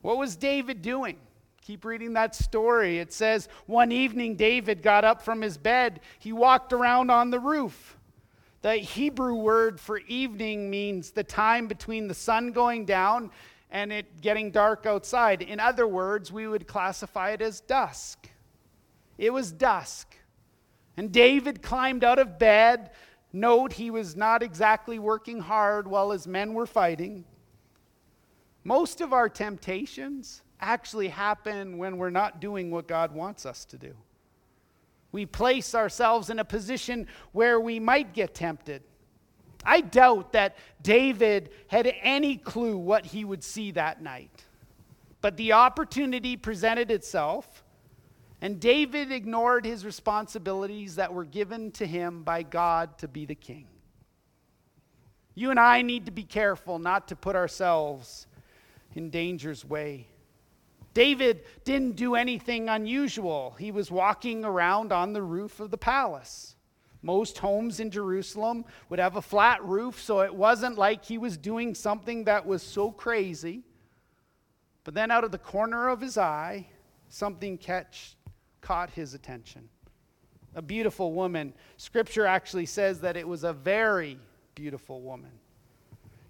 What 0.00 0.16
was 0.16 0.36
David 0.36 0.80
doing? 0.80 1.18
Keep 1.60 1.84
reading 1.84 2.14
that 2.14 2.34
story. 2.34 2.98
It 2.98 3.12
says, 3.12 3.46
One 3.66 3.92
evening, 3.92 4.36
David 4.36 4.82
got 4.82 5.04
up 5.04 5.20
from 5.20 5.42
his 5.42 5.58
bed. 5.58 6.00
He 6.18 6.32
walked 6.32 6.72
around 6.72 7.10
on 7.10 7.30
the 7.30 7.40
roof. 7.40 7.98
The 8.62 8.76
Hebrew 8.76 9.34
word 9.34 9.80
for 9.80 9.98
evening 9.98 10.70
means 10.70 11.10
the 11.10 11.24
time 11.24 11.66
between 11.66 12.06
the 12.06 12.14
sun 12.14 12.52
going 12.52 12.84
down 12.84 13.32
and 13.72 13.92
it 13.92 14.20
getting 14.20 14.52
dark 14.52 14.86
outside. 14.86 15.42
In 15.42 15.58
other 15.58 15.86
words, 15.86 16.30
we 16.30 16.46
would 16.46 16.68
classify 16.68 17.30
it 17.30 17.42
as 17.42 17.60
dusk. 17.60 18.28
It 19.18 19.32
was 19.32 19.50
dusk. 19.50 20.16
And 20.96 21.10
David 21.10 21.60
climbed 21.60 22.04
out 22.04 22.20
of 22.20 22.38
bed. 22.38 22.90
Note, 23.32 23.72
he 23.72 23.90
was 23.90 24.14
not 24.14 24.44
exactly 24.44 25.00
working 25.00 25.40
hard 25.40 25.88
while 25.88 26.12
his 26.12 26.28
men 26.28 26.54
were 26.54 26.66
fighting. 26.66 27.24
Most 28.62 29.00
of 29.00 29.12
our 29.12 29.28
temptations 29.28 30.42
actually 30.60 31.08
happen 31.08 31.78
when 31.78 31.96
we're 31.96 32.10
not 32.10 32.40
doing 32.40 32.70
what 32.70 32.86
God 32.86 33.12
wants 33.12 33.44
us 33.44 33.64
to 33.64 33.76
do. 33.76 33.96
We 35.12 35.26
place 35.26 35.74
ourselves 35.74 36.30
in 36.30 36.38
a 36.38 36.44
position 36.44 37.06
where 37.32 37.60
we 37.60 37.78
might 37.78 38.14
get 38.14 38.34
tempted. 38.34 38.82
I 39.64 39.82
doubt 39.82 40.32
that 40.32 40.56
David 40.82 41.50
had 41.68 41.92
any 42.02 42.36
clue 42.36 42.76
what 42.76 43.06
he 43.06 43.24
would 43.24 43.44
see 43.44 43.70
that 43.72 44.02
night. 44.02 44.44
But 45.20 45.36
the 45.36 45.52
opportunity 45.52 46.36
presented 46.36 46.90
itself, 46.90 47.62
and 48.40 48.58
David 48.58 49.12
ignored 49.12 49.64
his 49.64 49.84
responsibilities 49.84 50.96
that 50.96 51.14
were 51.14 51.24
given 51.24 51.70
to 51.72 51.86
him 51.86 52.24
by 52.24 52.42
God 52.42 52.98
to 52.98 53.06
be 53.06 53.24
the 53.24 53.36
king. 53.36 53.68
You 55.34 55.50
and 55.50 55.60
I 55.60 55.82
need 55.82 56.06
to 56.06 56.12
be 56.12 56.24
careful 56.24 56.78
not 56.78 57.08
to 57.08 57.16
put 57.16 57.36
ourselves 57.36 58.26
in 58.94 59.10
danger's 59.10 59.64
way. 59.64 60.08
David 60.94 61.44
didn't 61.64 61.96
do 61.96 62.14
anything 62.14 62.68
unusual. 62.68 63.56
He 63.58 63.70
was 63.70 63.90
walking 63.90 64.44
around 64.44 64.92
on 64.92 65.12
the 65.12 65.22
roof 65.22 65.58
of 65.60 65.70
the 65.70 65.78
palace. 65.78 66.56
Most 67.00 67.38
homes 67.38 67.80
in 67.80 67.90
Jerusalem 67.90 68.64
would 68.88 68.98
have 68.98 69.16
a 69.16 69.22
flat 69.22 69.64
roof, 69.64 70.00
so 70.00 70.20
it 70.20 70.34
wasn't 70.34 70.78
like 70.78 71.04
he 71.04 71.18
was 71.18 71.36
doing 71.36 71.74
something 71.74 72.24
that 72.24 72.46
was 72.46 72.62
so 72.62 72.92
crazy. 72.92 73.62
But 74.84 74.94
then, 74.94 75.10
out 75.10 75.24
of 75.24 75.32
the 75.32 75.38
corner 75.38 75.88
of 75.88 76.00
his 76.00 76.18
eye, 76.18 76.66
something 77.08 77.58
catch, 77.58 78.16
caught 78.60 78.90
his 78.90 79.14
attention. 79.14 79.68
a 80.54 80.62
beautiful 80.62 81.12
woman. 81.12 81.54
Scripture 81.76 82.26
actually 82.26 82.66
says 82.66 83.00
that 83.00 83.16
it 83.16 83.26
was 83.26 83.44
a 83.44 83.52
very 83.52 84.18
beautiful 84.54 85.00
woman. 85.00 85.30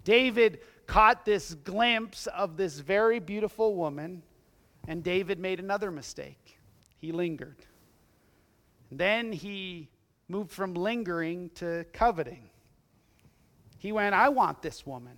David 0.03 0.59
caught 0.87 1.25
this 1.25 1.53
glimpse 1.53 2.27
of 2.27 2.57
this 2.57 2.79
very 2.79 3.19
beautiful 3.19 3.75
woman, 3.75 4.21
and 4.87 5.03
David 5.03 5.39
made 5.39 5.59
another 5.59 5.91
mistake. 5.91 6.57
He 6.99 7.11
lingered. 7.11 7.65
Then 8.91 9.31
he 9.31 9.89
moved 10.27 10.51
from 10.51 10.73
lingering 10.73 11.49
to 11.55 11.85
coveting. 11.93 12.49
He 13.77 13.91
went, 13.91 14.15
I 14.15 14.29
want 14.29 14.61
this 14.61 14.85
woman. 14.85 15.17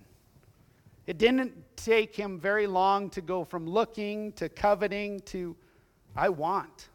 It 1.06 1.18
didn't 1.18 1.52
take 1.76 2.16
him 2.16 2.40
very 2.40 2.66
long 2.66 3.10
to 3.10 3.20
go 3.20 3.44
from 3.44 3.66
looking 3.66 4.32
to 4.32 4.48
coveting 4.48 5.20
to 5.26 5.56
I 6.16 6.30
want. 6.30 6.88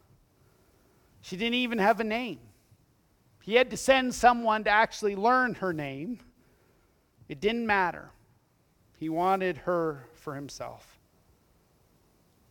She 1.22 1.36
didn't 1.36 1.54
even 1.54 1.78
have 1.78 2.00
a 2.00 2.04
name. 2.04 2.40
He 3.42 3.54
had 3.54 3.70
to 3.70 3.76
send 3.76 4.14
someone 4.14 4.64
to 4.64 4.70
actually 4.70 5.16
learn 5.16 5.54
her 5.54 5.72
name. 5.72 6.18
It 7.28 7.40
didn't 7.40 7.66
matter. 7.66 8.10
He 8.98 9.08
wanted 9.08 9.56
her 9.58 10.06
for 10.14 10.34
himself. 10.34 10.91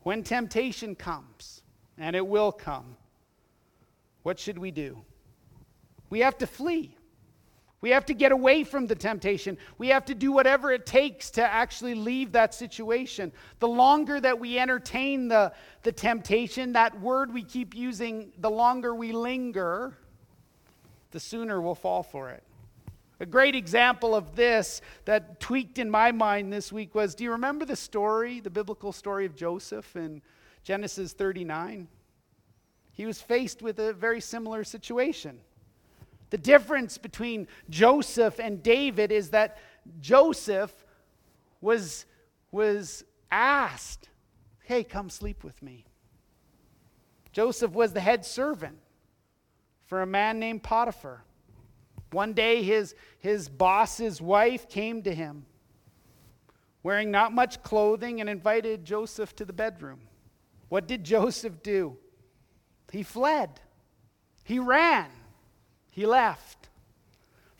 When 0.03 0.23
temptation 0.23 0.95
comes, 0.95 1.61
and 1.97 2.15
it 2.15 2.25
will 2.25 2.51
come, 2.51 2.97
what 4.23 4.39
should 4.39 4.57
we 4.57 4.71
do? 4.71 5.03
We 6.09 6.19
have 6.19 6.37
to 6.39 6.47
flee. 6.47 6.95
We 7.81 7.89
have 7.91 8.05
to 8.05 8.13
get 8.13 8.31
away 8.31 8.63
from 8.63 8.85
the 8.85 8.95
temptation. 8.95 9.57
We 9.79 9.87
have 9.87 10.05
to 10.05 10.15
do 10.15 10.31
whatever 10.31 10.71
it 10.71 10.85
takes 10.85 11.31
to 11.31 11.43
actually 11.43 11.95
leave 11.95 12.31
that 12.33 12.53
situation. 12.53 13.31
The 13.59 13.67
longer 13.67 14.19
that 14.19 14.39
we 14.39 14.59
entertain 14.59 15.27
the, 15.27 15.51
the 15.81 15.91
temptation, 15.91 16.73
that 16.73 16.99
word 17.01 17.33
we 17.33 17.43
keep 17.43 17.75
using, 17.75 18.33
the 18.37 18.51
longer 18.51 18.93
we 18.93 19.11
linger, 19.11 19.97
the 21.09 21.19
sooner 21.19 21.59
we'll 21.59 21.73
fall 21.73 22.03
for 22.03 22.29
it. 22.29 22.43
A 23.21 23.25
great 23.27 23.53
example 23.53 24.15
of 24.15 24.35
this 24.35 24.81
that 25.05 25.39
tweaked 25.39 25.77
in 25.77 25.91
my 25.91 26.11
mind 26.11 26.51
this 26.51 26.71
week 26.71 26.95
was 26.95 27.13
do 27.13 27.23
you 27.23 27.31
remember 27.33 27.65
the 27.65 27.75
story, 27.75 28.39
the 28.39 28.49
biblical 28.49 28.91
story 28.91 29.27
of 29.27 29.35
Joseph 29.35 29.95
in 29.95 30.23
Genesis 30.63 31.13
39? 31.13 31.87
He 32.93 33.05
was 33.05 33.21
faced 33.21 33.61
with 33.61 33.77
a 33.77 33.93
very 33.93 34.21
similar 34.21 34.63
situation. 34.63 35.39
The 36.31 36.39
difference 36.39 36.97
between 36.97 37.47
Joseph 37.69 38.39
and 38.39 38.63
David 38.63 39.11
is 39.11 39.29
that 39.29 39.59
Joseph 39.99 40.73
was, 41.61 42.07
was 42.51 43.03
asked, 43.29 44.09
Hey, 44.63 44.83
come 44.83 45.11
sleep 45.11 45.43
with 45.43 45.61
me. 45.61 45.85
Joseph 47.33 47.73
was 47.73 47.93
the 47.93 47.99
head 47.99 48.25
servant 48.25 48.79
for 49.85 50.01
a 50.01 50.07
man 50.07 50.39
named 50.39 50.63
Potiphar. 50.63 51.23
One 52.11 52.33
day, 52.33 52.63
his, 52.63 52.95
his 53.19 53.49
boss's 53.49 54.21
wife 54.21 54.67
came 54.69 55.01
to 55.03 55.13
him 55.13 55.45
wearing 56.83 57.11
not 57.11 57.31
much 57.31 57.61
clothing 57.61 58.19
and 58.21 58.29
invited 58.29 58.85
Joseph 58.85 59.35
to 59.35 59.45
the 59.45 59.53
bedroom. 59.53 60.01
What 60.69 60.87
did 60.87 61.03
Joseph 61.03 61.61
do? 61.61 61.97
He 62.91 63.03
fled, 63.03 63.59
he 64.43 64.59
ran. 64.59 65.09
He 65.91 66.05
left. 66.05 66.69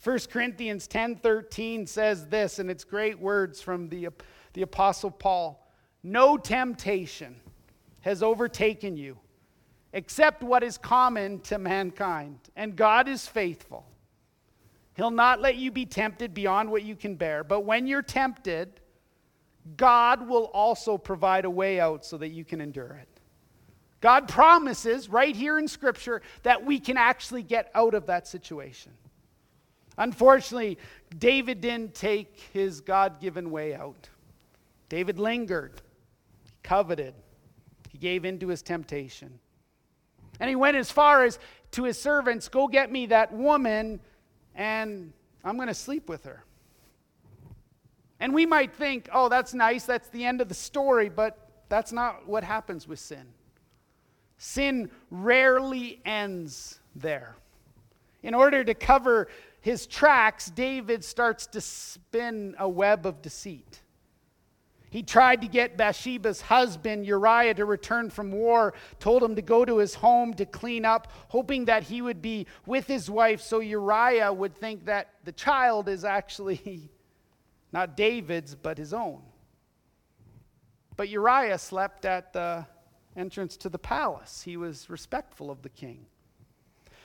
1 0.04 0.20
Corinthians 0.32 0.88
10:13 0.88 1.88
says 1.88 2.28
this 2.28 2.60
and 2.60 2.72
it's 2.72 2.84
great 2.84 3.20
words 3.20 3.62
from 3.62 3.90
the, 3.90 4.08
the 4.54 4.62
apostle 4.62 5.12
Paul. 5.12 5.68
No 6.02 6.38
temptation 6.38 7.36
has 8.02 8.24
overtaken 8.24 8.98
you 8.98 9.20
except 9.94 10.42
what 10.42 10.64
is 10.64 10.78
common 10.78 11.42
to 11.42 11.60
mankind, 11.60 12.40
and 12.56 12.76
God 12.76 13.10
is 13.10 13.28
faithful. 13.28 13.86
He'll 14.94 15.12
not 15.12 15.42
let 15.42 15.56
you 15.56 15.72
be 15.72 15.86
tempted 15.86 16.34
beyond 16.34 16.70
what 16.70 16.84
you 16.84 16.96
can 16.96 17.16
bear, 17.16 17.44
but 17.44 17.62
when 17.62 17.88
you're 17.88 18.02
tempted, 18.02 18.80
God 19.78 20.28
will 20.28 20.46
also 20.46 20.98
provide 20.98 21.46
a 21.46 21.50
way 21.50 21.80
out 21.80 22.06
so 22.06 22.18
that 22.18 22.30
you 22.30 22.44
can 22.44 22.62
endure 22.62 23.00
it. 23.02 23.08
God 24.02 24.28
promises 24.28 25.10
right 25.10 25.36
here 25.36 25.60
in 25.60 25.68
Scripture 25.68 26.22
that 26.44 26.66
we 26.66 26.80
can 26.80 26.98
actually 26.98 27.44
get 27.44 27.70
out 27.76 27.94
of 27.94 28.08
that 28.08 28.28
situation. 28.28 28.92
Unfortunately, 29.98 30.80
David 31.18 31.62
didn't 31.62 31.94
take 31.94 32.40
his 32.52 32.82
God 32.82 33.22
given 33.22 33.52
way 33.52 33.76
out. 33.76 34.10
David 34.90 35.20
lingered, 35.20 35.82
he 36.44 36.52
coveted, 36.64 37.14
he 37.90 37.98
gave 37.98 38.26
in 38.26 38.40
to 38.40 38.48
his 38.48 38.62
temptation. 38.62 39.40
And 40.40 40.50
he 40.50 40.56
went 40.56 40.76
as 40.76 40.90
far 40.90 41.24
as 41.24 41.38
to 41.72 41.84
his 41.84 42.02
servants 42.02 42.48
go 42.50 42.68
get 42.68 42.92
me 42.92 43.06
that 43.08 43.32
woman, 43.32 44.00
and 44.56 45.12
I'm 45.44 45.56
going 45.56 45.68
to 45.68 45.74
sleep 45.74 46.10
with 46.10 46.26
her. 46.26 46.44
And 48.20 48.34
we 48.34 48.46
might 48.46 48.74
think, 48.74 49.10
oh, 49.12 49.30
that's 49.30 49.54
nice, 49.54 49.86
that's 49.86 50.10
the 50.10 50.26
end 50.26 50.42
of 50.42 50.48
the 50.48 50.54
story, 50.54 51.10
but 51.10 51.50
that's 51.70 51.92
not 51.92 52.28
what 52.28 52.44
happens 52.44 52.88
with 52.88 53.00
sin. 53.00 53.26
Sin 54.38 54.92
rarely 55.10 56.02
ends 56.06 56.80
there. 56.96 57.36
In 58.24 58.34
order 58.36 58.64
to 58.64 58.74
cover 58.74 59.28
his 59.62 59.88
tracks, 59.88 60.50
David 60.50 61.04
starts 61.04 61.48
to 61.48 61.62
spin 61.62 62.56
a 62.60 62.70
web 62.70 63.06
of 63.06 63.22
deceit. 63.22 63.82
He 64.92 65.04
tried 65.04 65.42
to 65.42 65.48
get 65.48 65.78
Bathsheba's 65.78 66.42
husband, 66.42 67.06
Uriah, 67.06 67.54
to 67.54 67.64
return 67.64 68.10
from 68.10 68.30
war, 68.30 68.74
told 69.00 69.24
him 69.24 69.38
to 69.38 69.42
go 69.42 69.64
to 69.64 69.78
his 69.78 69.96
home 69.96 70.34
to 70.34 70.46
clean 70.46 70.84
up, 70.84 71.10
hoping 71.30 71.64
that 71.66 71.84
he 71.84 72.02
would 72.02 72.22
be 72.22 72.46
with 72.66 72.88
his 72.88 73.10
wife 73.10 73.40
so 73.40 73.62
Uriah 73.62 74.34
would 74.34 74.54
think 74.54 74.84
that 74.86 75.14
the 75.24 75.32
child 75.32 75.88
is 75.88 76.04
actually 76.04 76.92
not 77.72 77.96
David's, 77.96 78.54
but 78.54 78.78
his 78.78 78.94
own. 78.94 79.22
But 80.98 81.08
Uriah 81.08 81.58
slept 81.58 82.04
at 82.04 82.34
the 82.34 82.66
entrance 83.16 83.56
to 83.58 83.70
the 83.70 83.80
palace. 83.80 84.42
He 84.42 84.58
was 84.58 84.90
respectful 84.90 85.50
of 85.50 85.62
the 85.62 85.70
king. 85.70 86.06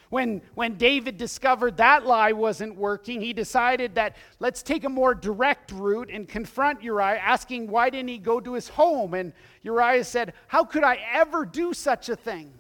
When, 0.09 0.43
when 0.55 0.77
David 0.77 1.19
discovered 1.19 1.79
that 1.79 2.07
lie 2.07 2.33
wasn't 2.33 2.77
working, 2.77 3.21
he 3.21 3.33
decided 3.33 3.97
that 3.97 4.17
let's 4.39 4.63
take 4.63 4.85
a 4.85 4.89
more 4.89 5.15
direct 5.15 5.73
route 5.73 6.11
and 6.11 6.29
confront 6.29 6.83
Uriah, 6.83 7.19
asking 7.19 7.69
why 7.69 7.91
didn't 7.91 8.09
he 8.09 8.19
go 8.19 8.41
to 8.41 8.55
his 8.55 8.69
home? 8.69 9.15
And 9.15 9.33
Uriah 9.63 10.05
said, 10.05 10.35
How 10.47 10.65
could 10.65 10.85
I 10.85 10.99
ever 11.13 11.45
do 11.45 11.75
such 11.75 12.09
a 12.09 12.17
thing? 12.17 12.53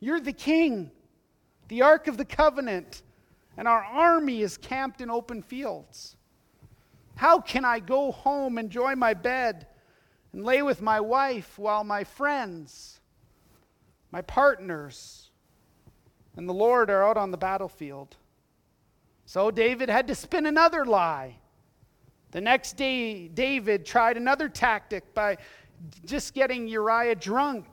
You're 0.00 0.20
the 0.20 0.32
king, 0.32 0.90
the 1.68 1.82
Ark 1.82 2.08
of 2.08 2.16
the 2.16 2.24
Covenant, 2.24 3.02
and 3.56 3.68
our 3.68 3.82
army 3.82 4.42
is 4.42 4.56
camped 4.56 5.00
in 5.00 5.10
open 5.10 5.42
fields. 5.42 6.16
How 7.16 7.40
can 7.40 7.64
I 7.64 7.80
go 7.80 8.12
home, 8.12 8.58
enjoy 8.58 8.94
my 8.94 9.14
bed, 9.14 9.66
and 10.32 10.44
lay 10.44 10.62
with 10.62 10.80
my 10.80 11.00
wife 11.00 11.58
while 11.58 11.82
my 11.82 12.04
friends, 12.04 13.00
my 14.12 14.22
partners, 14.22 15.27
and 16.38 16.48
the 16.48 16.54
Lord 16.54 16.88
are 16.88 17.02
out 17.02 17.16
on 17.16 17.32
the 17.32 17.36
battlefield. 17.36 18.16
So 19.26 19.50
David 19.50 19.90
had 19.90 20.06
to 20.06 20.14
spin 20.14 20.46
another 20.46 20.86
lie. 20.86 21.34
The 22.30 22.40
next 22.40 22.76
day, 22.76 23.26
David 23.26 23.84
tried 23.84 24.16
another 24.16 24.48
tactic 24.48 25.12
by 25.14 25.38
just 26.06 26.34
getting 26.34 26.68
Uriah 26.68 27.16
drunk. 27.16 27.66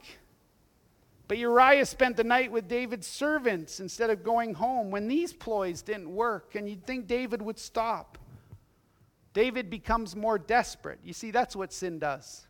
But 1.27 1.37
Uriah 1.37 1.85
spent 1.85 2.17
the 2.17 2.23
night 2.23 2.51
with 2.51 2.67
David's 2.67 3.05
servants 3.05 3.79
instead 3.79 4.09
of 4.09 4.23
going 4.23 4.55
home. 4.55 4.89
When 4.89 5.07
these 5.07 5.31
ploys 5.31 5.83
didn't 5.83 6.09
work, 6.09 6.55
and 6.55 6.67
you'd 6.67 6.87
think 6.87 7.05
David 7.05 7.43
would 7.43 7.59
stop, 7.59 8.17
David 9.33 9.69
becomes 9.69 10.15
more 10.15 10.39
desperate. 10.39 10.97
You 11.03 11.13
see, 11.13 11.29
that's 11.29 11.55
what 11.55 11.71
sin 11.71 11.99
does. 11.99 12.47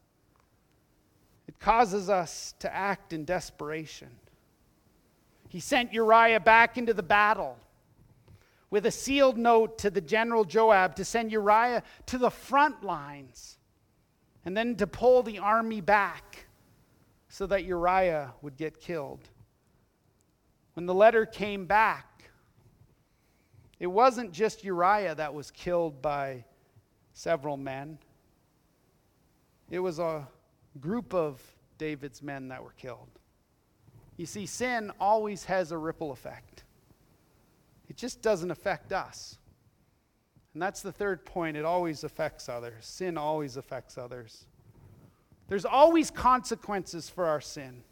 It 1.49 1.59
causes 1.59 2.09
us 2.09 2.53
to 2.59 2.73
act 2.73 3.11
in 3.11 3.25
desperation. 3.25 4.09
He 5.55 5.61
sent 5.61 5.93
Uriah 5.93 6.41
back 6.41 6.77
into 6.77 6.93
the 6.93 7.01
battle 7.01 7.57
with 8.69 8.85
a 8.85 8.91
sealed 8.91 9.37
note 9.37 9.77
to 9.77 9.89
the 9.89 10.01
general 10.01 10.43
Joab 10.43 10.97
to 10.97 11.05
send 11.05 11.31
Uriah 11.31 11.81
to 12.07 12.17
the 12.17 12.29
front 12.29 12.83
lines 12.83 13.57
and 14.43 14.57
then 14.57 14.75
to 14.75 14.85
pull 14.85 15.23
the 15.23 15.39
army 15.39 15.79
back 15.79 16.47
so 17.29 17.47
that 17.47 17.63
Uriah 17.63 18.33
would 18.41 18.57
get 18.57 18.81
killed. 18.81 19.29
When 20.73 20.87
the 20.87 20.93
letter 20.93 21.25
came 21.25 21.65
back, 21.65 22.29
it 23.79 23.87
wasn't 23.87 24.33
just 24.33 24.65
Uriah 24.65 25.15
that 25.15 25.33
was 25.33 25.51
killed 25.51 26.01
by 26.01 26.43
several 27.13 27.55
men, 27.55 27.97
it 29.69 29.79
was 29.79 29.99
a 29.99 30.27
group 30.81 31.13
of 31.13 31.41
David's 31.77 32.21
men 32.21 32.49
that 32.49 32.61
were 32.61 32.73
killed. 32.73 33.07
You 34.17 34.25
see, 34.25 34.45
sin 34.45 34.91
always 34.99 35.45
has 35.45 35.71
a 35.71 35.77
ripple 35.77 36.11
effect, 36.11 36.63
it 37.89 37.97
just 37.97 38.21
doesn't 38.21 38.51
affect 38.51 38.91
us. 38.93 39.37
And 40.53 40.61
that's 40.61 40.81
the 40.81 40.91
third 40.91 41.25
point. 41.25 41.57
It 41.57 41.65
always 41.65 42.05
affects 42.05 42.47
others. 42.47 42.85
Sin 42.85 43.17
always 43.17 43.57
affects 43.57 43.97
others. 43.97 44.45
There's 45.49 45.65
always 45.65 46.09
consequences 46.09 47.09
for 47.09 47.25
our 47.25 47.41
sin. 47.41 47.83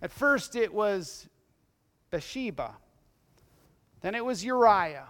At 0.00 0.12
first, 0.12 0.54
it 0.54 0.72
was 0.72 1.28
Bathsheba. 2.10 2.76
Then 4.00 4.14
it 4.14 4.24
was 4.24 4.44
Uriah. 4.44 5.08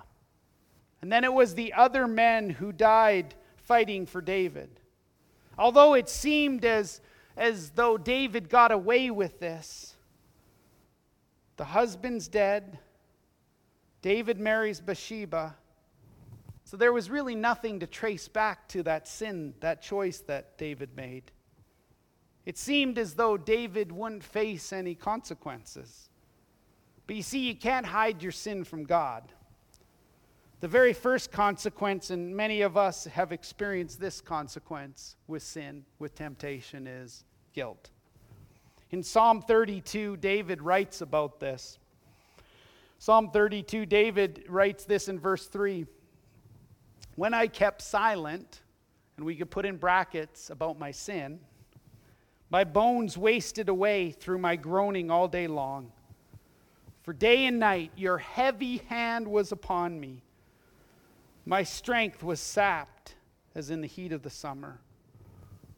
And 1.03 1.13
then 1.13 1.25
it 1.25 1.33
was 1.33 1.55
the 1.55 1.75
other 1.75 2.07
men 2.07 2.49
who 2.49 2.73
died 2.73 3.35
fighting 3.57 4.07
for 4.07 4.23
David. 4.23 4.81
Although 5.59 5.93
it 5.93 6.09
seemed 6.09 6.65
as, 6.65 7.03
as 7.37 7.71
though 7.71 7.97
David 7.97 8.49
got 8.49 8.73
away 8.73 9.11
with 9.11 9.41
this, 9.41 9.95
the 11.57 11.65
husband's 11.65 12.29
dead. 12.29 12.79
David 14.03 14.39
marries 14.39 14.81
Bathsheba. 14.81 15.57
So 16.65 16.77
there 16.77 16.93
was 16.93 17.11
really 17.11 17.35
nothing 17.35 17.81
to 17.81 17.87
trace 17.87 18.29
back 18.29 18.69
to 18.69 18.83
that 18.85 19.07
sin, 19.07 19.55
that 19.61 19.83
choice 19.83 20.19
that 20.21 20.57
David 20.59 20.97
made. 20.97 21.31
It 22.47 22.59
seemed 22.59 22.99
as 22.99 23.15
though 23.15 23.37
David 23.37 23.93
wouldn't 23.93 24.25
face 24.25 24.73
any 24.73 24.95
consequences. 24.95 26.09
But 27.07 27.17
you 27.17 27.23
see, 27.23 27.41
you 27.41 27.55
can't 27.55 27.87
hide 27.87 28.23
your 28.23 28.33
sin 28.33 28.65
from 28.65 28.85
God. 28.85 29.23
The 30.65 30.69
very 30.69 30.95
first 30.95 31.31
consequence, 31.31 32.09
and 32.09 32.35
many 32.35 32.63
of 32.63 32.79
us 32.79 33.05
have 33.05 33.33
experienced 33.33 34.01
this 34.01 34.23
consequence 34.23 35.17
with 35.27 35.43
sin, 35.43 35.85
with 35.99 36.15
temptation, 36.15 36.87
is 36.87 37.25
guilt. 37.53 37.91
In 38.91 39.03
Psalm 39.03 39.43
32, 39.43 40.17
David 40.17 40.63
writes 40.63 41.03
about 41.03 41.39
this. 41.39 41.79
Psalm 42.99 43.29
32, 43.31 43.85
David 43.85 44.47
writes 44.49 44.87
this 44.87 45.09
in 45.09 45.21
verse 45.21 45.49
3 45.49 45.85
When 47.17 47.35
I 47.35 47.47
kept 47.47 47.83
silent, 47.83 48.63
and 49.19 49.27
we 49.27 49.37
could 49.37 49.51
put 49.51 49.67
in 49.67 49.77
brackets 49.77 50.49
about 50.49 50.79
my 50.79 50.93
sin, 50.93 51.41
my 52.49 52.65
bones 52.65 53.19
wasted 53.19 53.69
away 53.69 54.13
through 54.13 54.39
my 54.39 54.57
groaning 54.57 55.11
all 55.11 55.29
day 55.29 55.47
long. 55.47 55.93
For 57.03 57.13
day 57.13 57.45
and 57.45 57.59
night 57.59 57.93
your 57.97 58.17
heavy 58.17 58.79
hand 58.79 59.29
was 59.29 59.53
upon 59.53 60.01
me. 60.01 60.23
My 61.47 61.63
strength 61.63 62.23
was 62.23 62.41
sapped 62.41 63.15
as 63.55 63.71
in 63.71 63.81
the 63.81 63.87
heat 63.87 64.13
of 64.13 64.23
the 64.23 64.31
summer. 64.31 64.81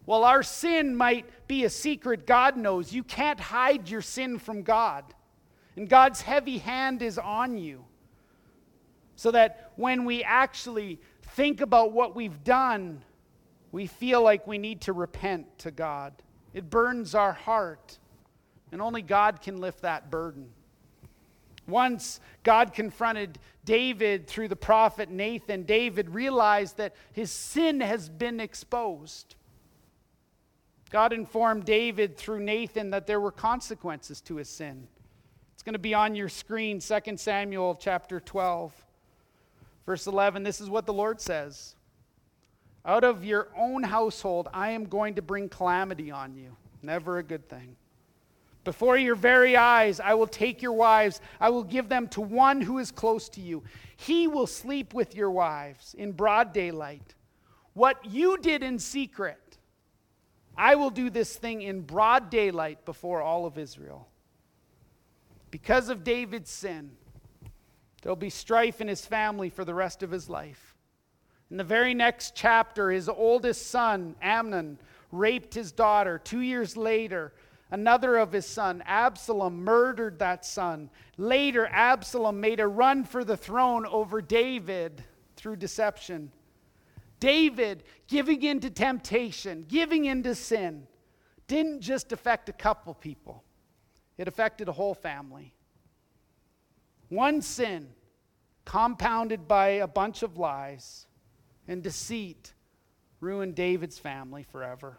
While 0.05 0.25
our 0.25 0.43
sin 0.43 0.95
might 0.95 1.27
be 1.49 1.65
a 1.65 1.71
secret, 1.71 2.27
God 2.27 2.57
knows. 2.57 2.93
You 2.93 3.03
can't 3.03 3.41
hide 3.41 3.89
your 3.89 4.03
sin 4.03 4.39
from 4.39 4.63
God. 4.63 5.05
And 5.75 5.89
God's 5.89 6.23
heavy 6.23 6.59
hand 6.59 7.03
is 7.03 7.19
on 7.19 7.59
you. 7.59 7.85
So 9.17 9.31
that 9.33 9.73
when 9.77 10.05
we 10.05 10.23
actually 10.23 11.01
think 11.23 11.61
about 11.61 11.93
what 11.93 12.15
we've 12.15 12.45
done, 12.45 13.03
we 13.73 13.87
feel 13.87 14.23
like 14.23 14.47
we 14.47 14.59
need 14.59 14.83
to 14.83 14.93
repent 14.93 15.59
to 15.59 15.71
God. 15.71 16.13
It 16.55 16.71
burns 16.71 17.15
our 17.15 17.33
heart, 17.33 17.99
and 18.73 18.81
only 18.81 19.03
God 19.03 19.43
can 19.43 19.59
lift 19.59 19.83
that 19.83 20.11
burden. 20.11 20.51
Once 21.67 22.21
God 22.43 22.73
confronted 22.73 23.39
David 23.65 24.27
through 24.27 24.49
the 24.49 24.57
prophet 24.57 25.11
Nathan, 25.11 25.65
David 25.65 26.11
realized 26.11 26.77
that 26.77 26.95
his 27.13 27.31
sin 27.31 27.81
has 27.81 28.09
been 28.09 28.39
exposed. 28.39 29.35
God 30.91 31.13
informed 31.13 31.65
David 31.65 32.17
through 32.17 32.41
Nathan 32.41 32.91
that 32.91 33.07
there 33.07 33.21
were 33.21 33.33
consequences 33.33 34.21
to 34.23 34.37
his 34.37 34.49
sin. 34.49 34.87
It's 35.55 35.63
going 35.63 35.73
to 35.73 35.79
be 35.79 35.95
on 35.95 36.15
your 36.15 36.29
screen, 36.29 36.81
2 36.81 37.17
Samuel 37.17 37.77
chapter 37.81 38.21
12, 38.21 38.73
verse 39.85 40.07
11. 40.07 40.45
This 40.45 40.61
is 40.61 40.71
what 40.71 40.87
the 40.87 40.93
Lord 40.93 41.21
says 41.21 41.75
Out 42.85 43.03
of 43.03 43.25
your 43.25 43.49
own 43.59 43.83
household, 43.83 44.49
I 44.55 44.71
am 44.71 44.85
going 44.85 45.17
to 45.17 45.23
bring 45.23 45.49
calamity 45.49 46.13
on 46.13 46.37
you. 46.37 46.57
Never 46.83 47.19
a 47.19 47.25
good 47.25 47.49
thing. 47.49 47.75
Before 48.67 48.99
your 48.99 49.15
very 49.15 49.57
eyes, 49.57 50.01
I 50.01 50.15
will 50.15 50.27
take 50.27 50.61
your 50.61 50.73
wives. 50.73 51.21
I 51.41 51.51
will 51.51 51.63
give 51.63 51.89
them 51.89 52.09
to 52.09 52.21
one 52.21 52.61
who 52.61 52.79
is 52.79 52.91
close 52.91 53.29
to 53.29 53.41
you. 53.41 53.63
He 53.97 54.27
will 54.27 54.49
sleep 54.49 54.93
with 54.93 55.15
your 55.15 55.31
wives 55.31 55.95
in 55.97 56.11
broad 56.11 56.53
daylight. 56.53 57.15
What 57.75 58.05
you 58.05 58.37
did 58.39 58.65
in 58.65 58.81
secret, 58.81 59.59
I 60.59 60.75
will 60.75 60.91
do 60.91 61.11
this 61.11 61.37
thing 61.37 61.63
in 61.63 61.83
broad 61.83 62.29
daylight 62.29 62.85
before 62.85 63.23
all 63.23 63.47
of 63.47 63.57
Israel. 63.57 64.09
Because 65.53 65.89
of 65.89 66.03
David's 66.03 66.51
sin, 66.51 66.91
there'll 68.03 68.17
be 68.17 68.31
strife 68.31 68.81
in 68.81 68.89
his 68.89 69.07
family 69.07 69.49
for 69.49 69.65
the 69.65 69.75
rest 69.75 70.03
of 70.03 70.11
his 70.11 70.29
life. 70.29 70.75
In 71.53 71.57
the 71.57 71.63
very 71.63 71.95
next 71.95 72.35
chapter, 72.35 72.91
his 72.91 73.09
oldest 73.09 73.69
son, 73.69 74.17
Amnon, 74.21 74.77
raped 75.13 75.55
his 75.55 75.71
daughter. 75.71 76.19
Two 76.19 76.41
years 76.41 76.77
later, 76.77 77.33
Another 77.71 78.17
of 78.17 78.33
his 78.33 78.47
son, 78.47 78.83
Absalom, 78.87 79.65
murdered 79.65 80.21
that 80.21 80.45
son. 80.45 80.89
Later, 81.17 81.67
Absalom 81.67 82.41
made 82.41 82.61
a 82.61 82.69
run 82.69 83.05
for 83.05 83.25
the 83.25 83.37
throne 83.37 83.87
over 83.87 84.23
David 84.23 85.03
through 85.35 85.57
deception. 85.57 86.31
David 87.19 87.83
giving 88.07 88.43
in 88.43 88.61
to 88.61 88.71
temptation, 88.71 89.65
giving 89.67 90.05
in 90.05 90.23
to 90.23 90.35
sin, 90.35 90.87
didn't 91.49 91.81
just 91.81 92.13
affect 92.13 92.49
a 92.49 92.53
couple 92.53 92.95
people, 92.95 93.43
it 94.17 94.29
affected 94.29 94.69
a 94.69 94.73
whole 94.73 94.95
family. 94.95 95.53
One 97.09 97.41
sin, 97.43 97.89
compounded 98.65 99.47
by 99.49 99.69
a 99.69 99.87
bunch 99.87 100.23
of 100.23 100.39
lies 100.39 101.07
and 101.67 101.83
deceit, 101.83 102.53
ruined 103.21 103.55
David's 103.55 103.99
family 103.99 104.43
forever. 104.43 104.99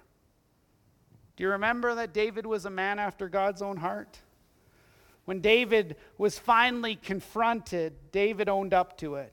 Do 1.38 1.44
you 1.44 1.52
remember 1.52 1.94
that 1.96 2.14
David 2.14 2.48
was 2.48 2.66
a 2.66 2.70
man 2.72 2.98
after 2.98 3.30
God's 3.30 3.62
own 3.62 3.78
heart? 3.78 4.20
When 5.26 5.40
David 5.40 5.96
was 6.18 6.40
finally 6.40 6.96
confronted, 6.96 7.94
David 8.12 8.50
owned 8.50 8.74
up 8.74 8.98
to 8.98 9.16
it. 9.16 9.32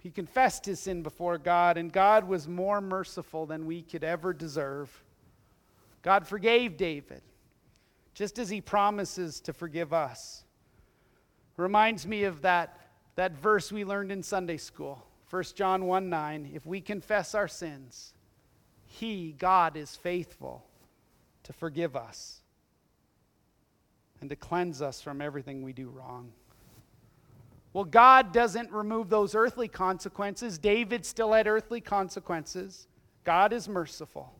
He 0.00 0.10
confessed 0.10 0.64
his 0.64 0.78
sin 0.78 1.02
before 1.02 1.36
God, 1.36 1.76
and 1.76 1.92
God 1.92 2.28
was 2.28 2.46
more 2.46 2.80
merciful 2.80 3.46
than 3.46 3.66
we 3.66 3.82
could 3.82 4.04
ever 4.04 4.32
deserve. 4.32 5.02
God 6.02 6.24
forgave 6.24 6.76
David, 6.76 7.22
just 8.14 8.38
as 8.38 8.48
he 8.48 8.60
promises 8.60 9.40
to 9.40 9.52
forgive 9.52 9.92
us. 9.92 10.44
Reminds 11.56 12.06
me 12.06 12.24
of 12.24 12.42
that, 12.42 12.78
that 13.16 13.32
verse 13.32 13.72
we 13.72 13.84
learned 13.84 14.12
in 14.12 14.22
Sunday 14.22 14.56
school, 14.56 15.04
1 15.30 15.42
John 15.56 15.86
1 15.86 16.08
9. 16.08 16.50
If 16.54 16.64
we 16.64 16.80
confess 16.80 17.34
our 17.34 17.48
sins, 17.48 18.14
he, 18.84 19.32
God, 19.36 19.76
is 19.76 19.96
faithful 19.96 20.67
to 21.48 21.52
forgive 21.54 21.96
us 21.96 22.42
and 24.20 24.28
to 24.28 24.36
cleanse 24.36 24.82
us 24.82 25.00
from 25.00 25.22
everything 25.22 25.62
we 25.62 25.72
do 25.72 25.88
wrong. 25.88 26.30
Well, 27.72 27.84
God 27.84 28.32
doesn't 28.32 28.70
remove 28.70 29.08
those 29.08 29.34
earthly 29.34 29.66
consequences. 29.66 30.58
David 30.58 31.06
still 31.06 31.32
had 31.32 31.46
earthly 31.46 31.80
consequences. 31.80 32.86
God 33.24 33.54
is 33.54 33.66
merciful. 33.66 34.30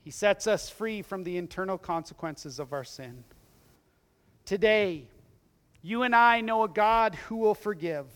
He 0.00 0.10
sets 0.10 0.46
us 0.46 0.70
free 0.70 1.02
from 1.02 1.24
the 1.24 1.36
internal 1.36 1.76
consequences 1.76 2.58
of 2.58 2.72
our 2.72 2.84
sin. 2.84 3.22
Today, 4.46 5.04
you 5.82 6.04
and 6.04 6.16
I 6.16 6.40
know 6.40 6.64
a 6.64 6.68
God 6.68 7.16
who 7.16 7.36
will 7.36 7.54
forgive 7.54 8.06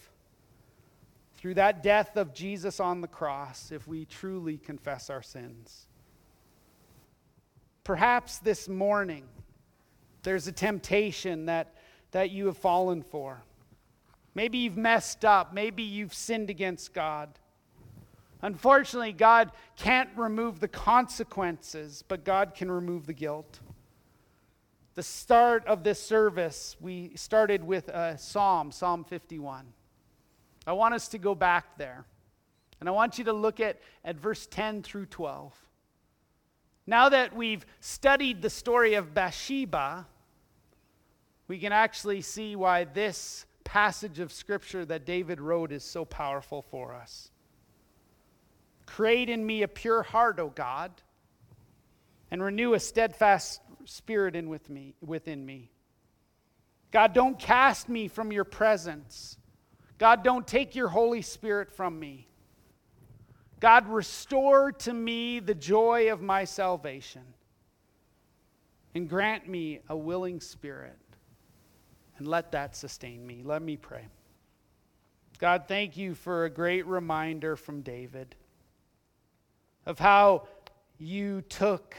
through 1.34 1.54
that 1.54 1.82
death 1.82 2.16
of 2.16 2.32
Jesus 2.32 2.80
on 2.80 3.02
the 3.02 3.08
cross 3.08 3.70
if 3.70 3.86
we 3.86 4.06
truly 4.06 4.56
confess 4.56 5.10
our 5.10 5.22
sins. 5.22 5.88
Perhaps 7.84 8.38
this 8.38 8.68
morning 8.68 9.24
there's 10.22 10.46
a 10.46 10.52
temptation 10.52 11.46
that, 11.46 11.74
that 12.12 12.30
you 12.30 12.46
have 12.46 12.56
fallen 12.56 13.02
for. 13.02 13.42
Maybe 14.34 14.58
you've 14.58 14.76
messed 14.76 15.24
up. 15.24 15.52
Maybe 15.52 15.82
you've 15.82 16.14
sinned 16.14 16.48
against 16.48 16.94
God. 16.94 17.28
Unfortunately, 18.40 19.12
God 19.12 19.52
can't 19.76 20.08
remove 20.16 20.58
the 20.58 20.68
consequences, 20.68 22.02
but 22.06 22.24
God 22.24 22.54
can 22.54 22.70
remove 22.70 23.06
the 23.06 23.12
guilt. 23.12 23.60
The 24.94 25.02
start 25.02 25.66
of 25.66 25.84
this 25.84 26.02
service, 26.02 26.76
we 26.80 27.12
started 27.14 27.64
with 27.64 27.88
a 27.88 28.18
psalm, 28.18 28.72
Psalm 28.72 29.04
51. 29.04 29.66
I 30.66 30.72
want 30.72 30.94
us 30.94 31.08
to 31.08 31.18
go 31.18 31.34
back 31.34 31.78
there. 31.78 32.04
And 32.80 32.88
I 32.88 32.92
want 32.92 33.16
you 33.16 33.24
to 33.24 33.32
look 33.32 33.60
at, 33.60 33.80
at 34.04 34.16
verse 34.16 34.46
10 34.46 34.82
through 34.82 35.06
12. 35.06 35.54
Now 36.86 37.08
that 37.08 37.34
we've 37.34 37.64
studied 37.80 38.42
the 38.42 38.50
story 38.50 38.94
of 38.94 39.14
Bathsheba, 39.14 40.06
we 41.48 41.58
can 41.58 41.72
actually 41.72 42.22
see 42.22 42.56
why 42.56 42.84
this 42.84 43.46
passage 43.64 44.18
of 44.18 44.32
scripture 44.32 44.84
that 44.84 45.06
David 45.06 45.40
wrote 45.40 45.72
is 45.72 45.84
so 45.84 46.04
powerful 46.04 46.62
for 46.62 46.94
us. 46.94 47.30
Create 48.86 49.28
in 49.28 49.44
me 49.46 49.62
a 49.62 49.68
pure 49.68 50.02
heart, 50.02 50.38
O 50.38 50.48
God, 50.48 50.90
and 52.30 52.42
renew 52.42 52.74
a 52.74 52.80
steadfast 52.80 53.60
spirit 53.84 54.34
in 54.36 54.48
with 54.48 54.68
me, 54.68 54.94
within 55.00 55.44
me. 55.44 55.70
God, 56.90 57.14
don't 57.14 57.38
cast 57.38 57.88
me 57.88 58.08
from 58.08 58.32
your 58.32 58.44
presence. 58.44 59.38
God, 59.98 60.22
don't 60.22 60.46
take 60.46 60.74
your 60.74 60.88
Holy 60.88 61.22
Spirit 61.22 61.70
from 61.70 61.98
me. 61.98 62.28
God, 63.62 63.88
restore 63.88 64.72
to 64.72 64.92
me 64.92 65.38
the 65.38 65.54
joy 65.54 66.12
of 66.12 66.20
my 66.20 66.42
salvation 66.42 67.22
and 68.92 69.08
grant 69.08 69.48
me 69.48 69.78
a 69.88 69.96
willing 69.96 70.40
spirit 70.40 70.98
And 72.18 72.26
let 72.26 72.50
that 72.52 72.74
sustain 72.74 73.24
me. 73.24 73.42
Let 73.44 73.62
me 73.62 73.76
pray. 73.76 74.08
God, 75.38 75.66
thank 75.68 75.96
you 75.96 76.16
for 76.16 76.44
a 76.44 76.50
great 76.50 76.84
reminder 76.88 77.54
from 77.54 77.82
David 77.82 78.34
of 79.86 80.00
how 80.00 80.48
you 80.98 81.42
took 81.42 81.94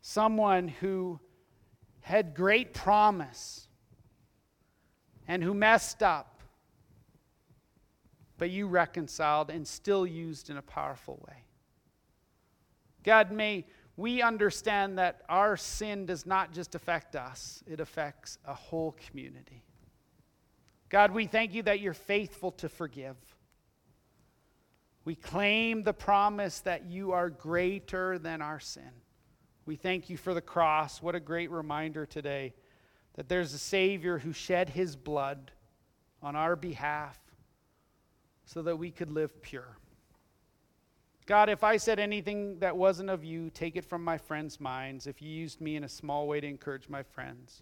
someone 0.00 0.66
who 0.66 1.20
had 2.00 2.34
great 2.34 2.74
promise 2.74 3.68
and 5.28 5.44
who 5.44 5.54
messed 5.54 6.02
up, 6.02 6.37
but 8.38 8.50
you 8.50 8.66
reconciled 8.66 9.50
and 9.50 9.66
still 9.66 10.06
used 10.06 10.48
in 10.48 10.56
a 10.56 10.62
powerful 10.62 11.22
way. 11.28 11.44
God, 13.02 13.32
may 13.32 13.66
we 13.96 14.22
understand 14.22 14.98
that 14.98 15.22
our 15.28 15.56
sin 15.56 16.06
does 16.06 16.24
not 16.24 16.52
just 16.52 16.74
affect 16.74 17.16
us, 17.16 17.62
it 17.66 17.80
affects 17.80 18.38
a 18.46 18.54
whole 18.54 18.96
community. 19.08 19.64
God, 20.88 21.10
we 21.10 21.26
thank 21.26 21.52
you 21.52 21.62
that 21.64 21.80
you're 21.80 21.92
faithful 21.92 22.52
to 22.52 22.68
forgive. 22.68 23.16
We 25.04 25.14
claim 25.14 25.82
the 25.82 25.92
promise 25.92 26.60
that 26.60 26.86
you 26.86 27.12
are 27.12 27.28
greater 27.28 28.18
than 28.18 28.40
our 28.40 28.60
sin. 28.60 28.90
We 29.66 29.76
thank 29.76 30.08
you 30.08 30.16
for 30.16 30.32
the 30.32 30.40
cross. 30.40 31.02
What 31.02 31.14
a 31.14 31.20
great 31.20 31.50
reminder 31.50 32.06
today 32.06 32.54
that 33.14 33.28
there's 33.28 33.52
a 33.52 33.58
Savior 33.58 34.18
who 34.18 34.32
shed 34.32 34.68
his 34.68 34.96
blood 34.96 35.50
on 36.22 36.36
our 36.36 36.56
behalf 36.56 37.18
so 38.48 38.62
that 38.62 38.74
we 38.74 38.90
could 38.90 39.10
live 39.10 39.42
pure. 39.42 39.76
God, 41.26 41.50
if 41.50 41.62
I 41.62 41.76
said 41.76 41.98
anything 41.98 42.58
that 42.60 42.74
wasn't 42.74 43.10
of 43.10 43.22
you, 43.22 43.50
take 43.50 43.76
it 43.76 43.84
from 43.84 44.02
my 44.02 44.16
friends' 44.16 44.58
minds. 44.58 45.06
If 45.06 45.20
you 45.20 45.28
used 45.28 45.60
me 45.60 45.76
in 45.76 45.84
a 45.84 45.88
small 45.88 46.26
way 46.26 46.40
to 46.40 46.46
encourage 46.46 46.88
my 46.88 47.02
friends, 47.02 47.60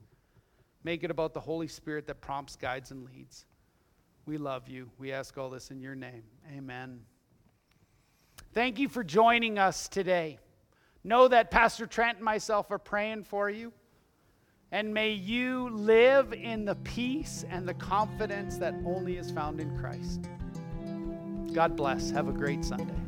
make 0.84 1.02
it 1.02 1.10
about 1.10 1.34
the 1.34 1.40
Holy 1.40 1.66
Spirit 1.66 2.06
that 2.06 2.20
prompts, 2.20 2.54
guides, 2.54 2.92
and 2.92 3.04
leads. 3.04 3.46
We 4.26 4.38
love 4.38 4.68
you. 4.68 4.88
We 4.96 5.10
ask 5.10 5.36
all 5.36 5.50
this 5.50 5.72
in 5.72 5.80
your 5.80 5.96
name. 5.96 6.22
Amen. 6.56 7.00
Thank 8.54 8.78
you 8.78 8.88
for 8.88 9.02
joining 9.02 9.58
us 9.58 9.88
today. 9.88 10.38
Know 11.02 11.26
that 11.26 11.50
Pastor 11.50 11.86
Trent 11.86 12.18
and 12.18 12.24
myself 12.24 12.70
are 12.70 12.78
praying 12.78 13.24
for 13.24 13.50
you. 13.50 13.72
And 14.70 14.94
may 14.94 15.10
you 15.10 15.68
live 15.70 16.32
in 16.32 16.64
the 16.64 16.76
peace 16.76 17.44
and 17.50 17.68
the 17.68 17.74
confidence 17.74 18.56
that 18.58 18.74
only 18.84 19.16
is 19.16 19.32
found 19.32 19.60
in 19.60 19.76
Christ. 19.76 20.28
God 21.56 21.74
bless. 21.74 22.10
Have 22.10 22.28
a 22.28 22.32
great 22.32 22.62
Sunday. 22.66 23.05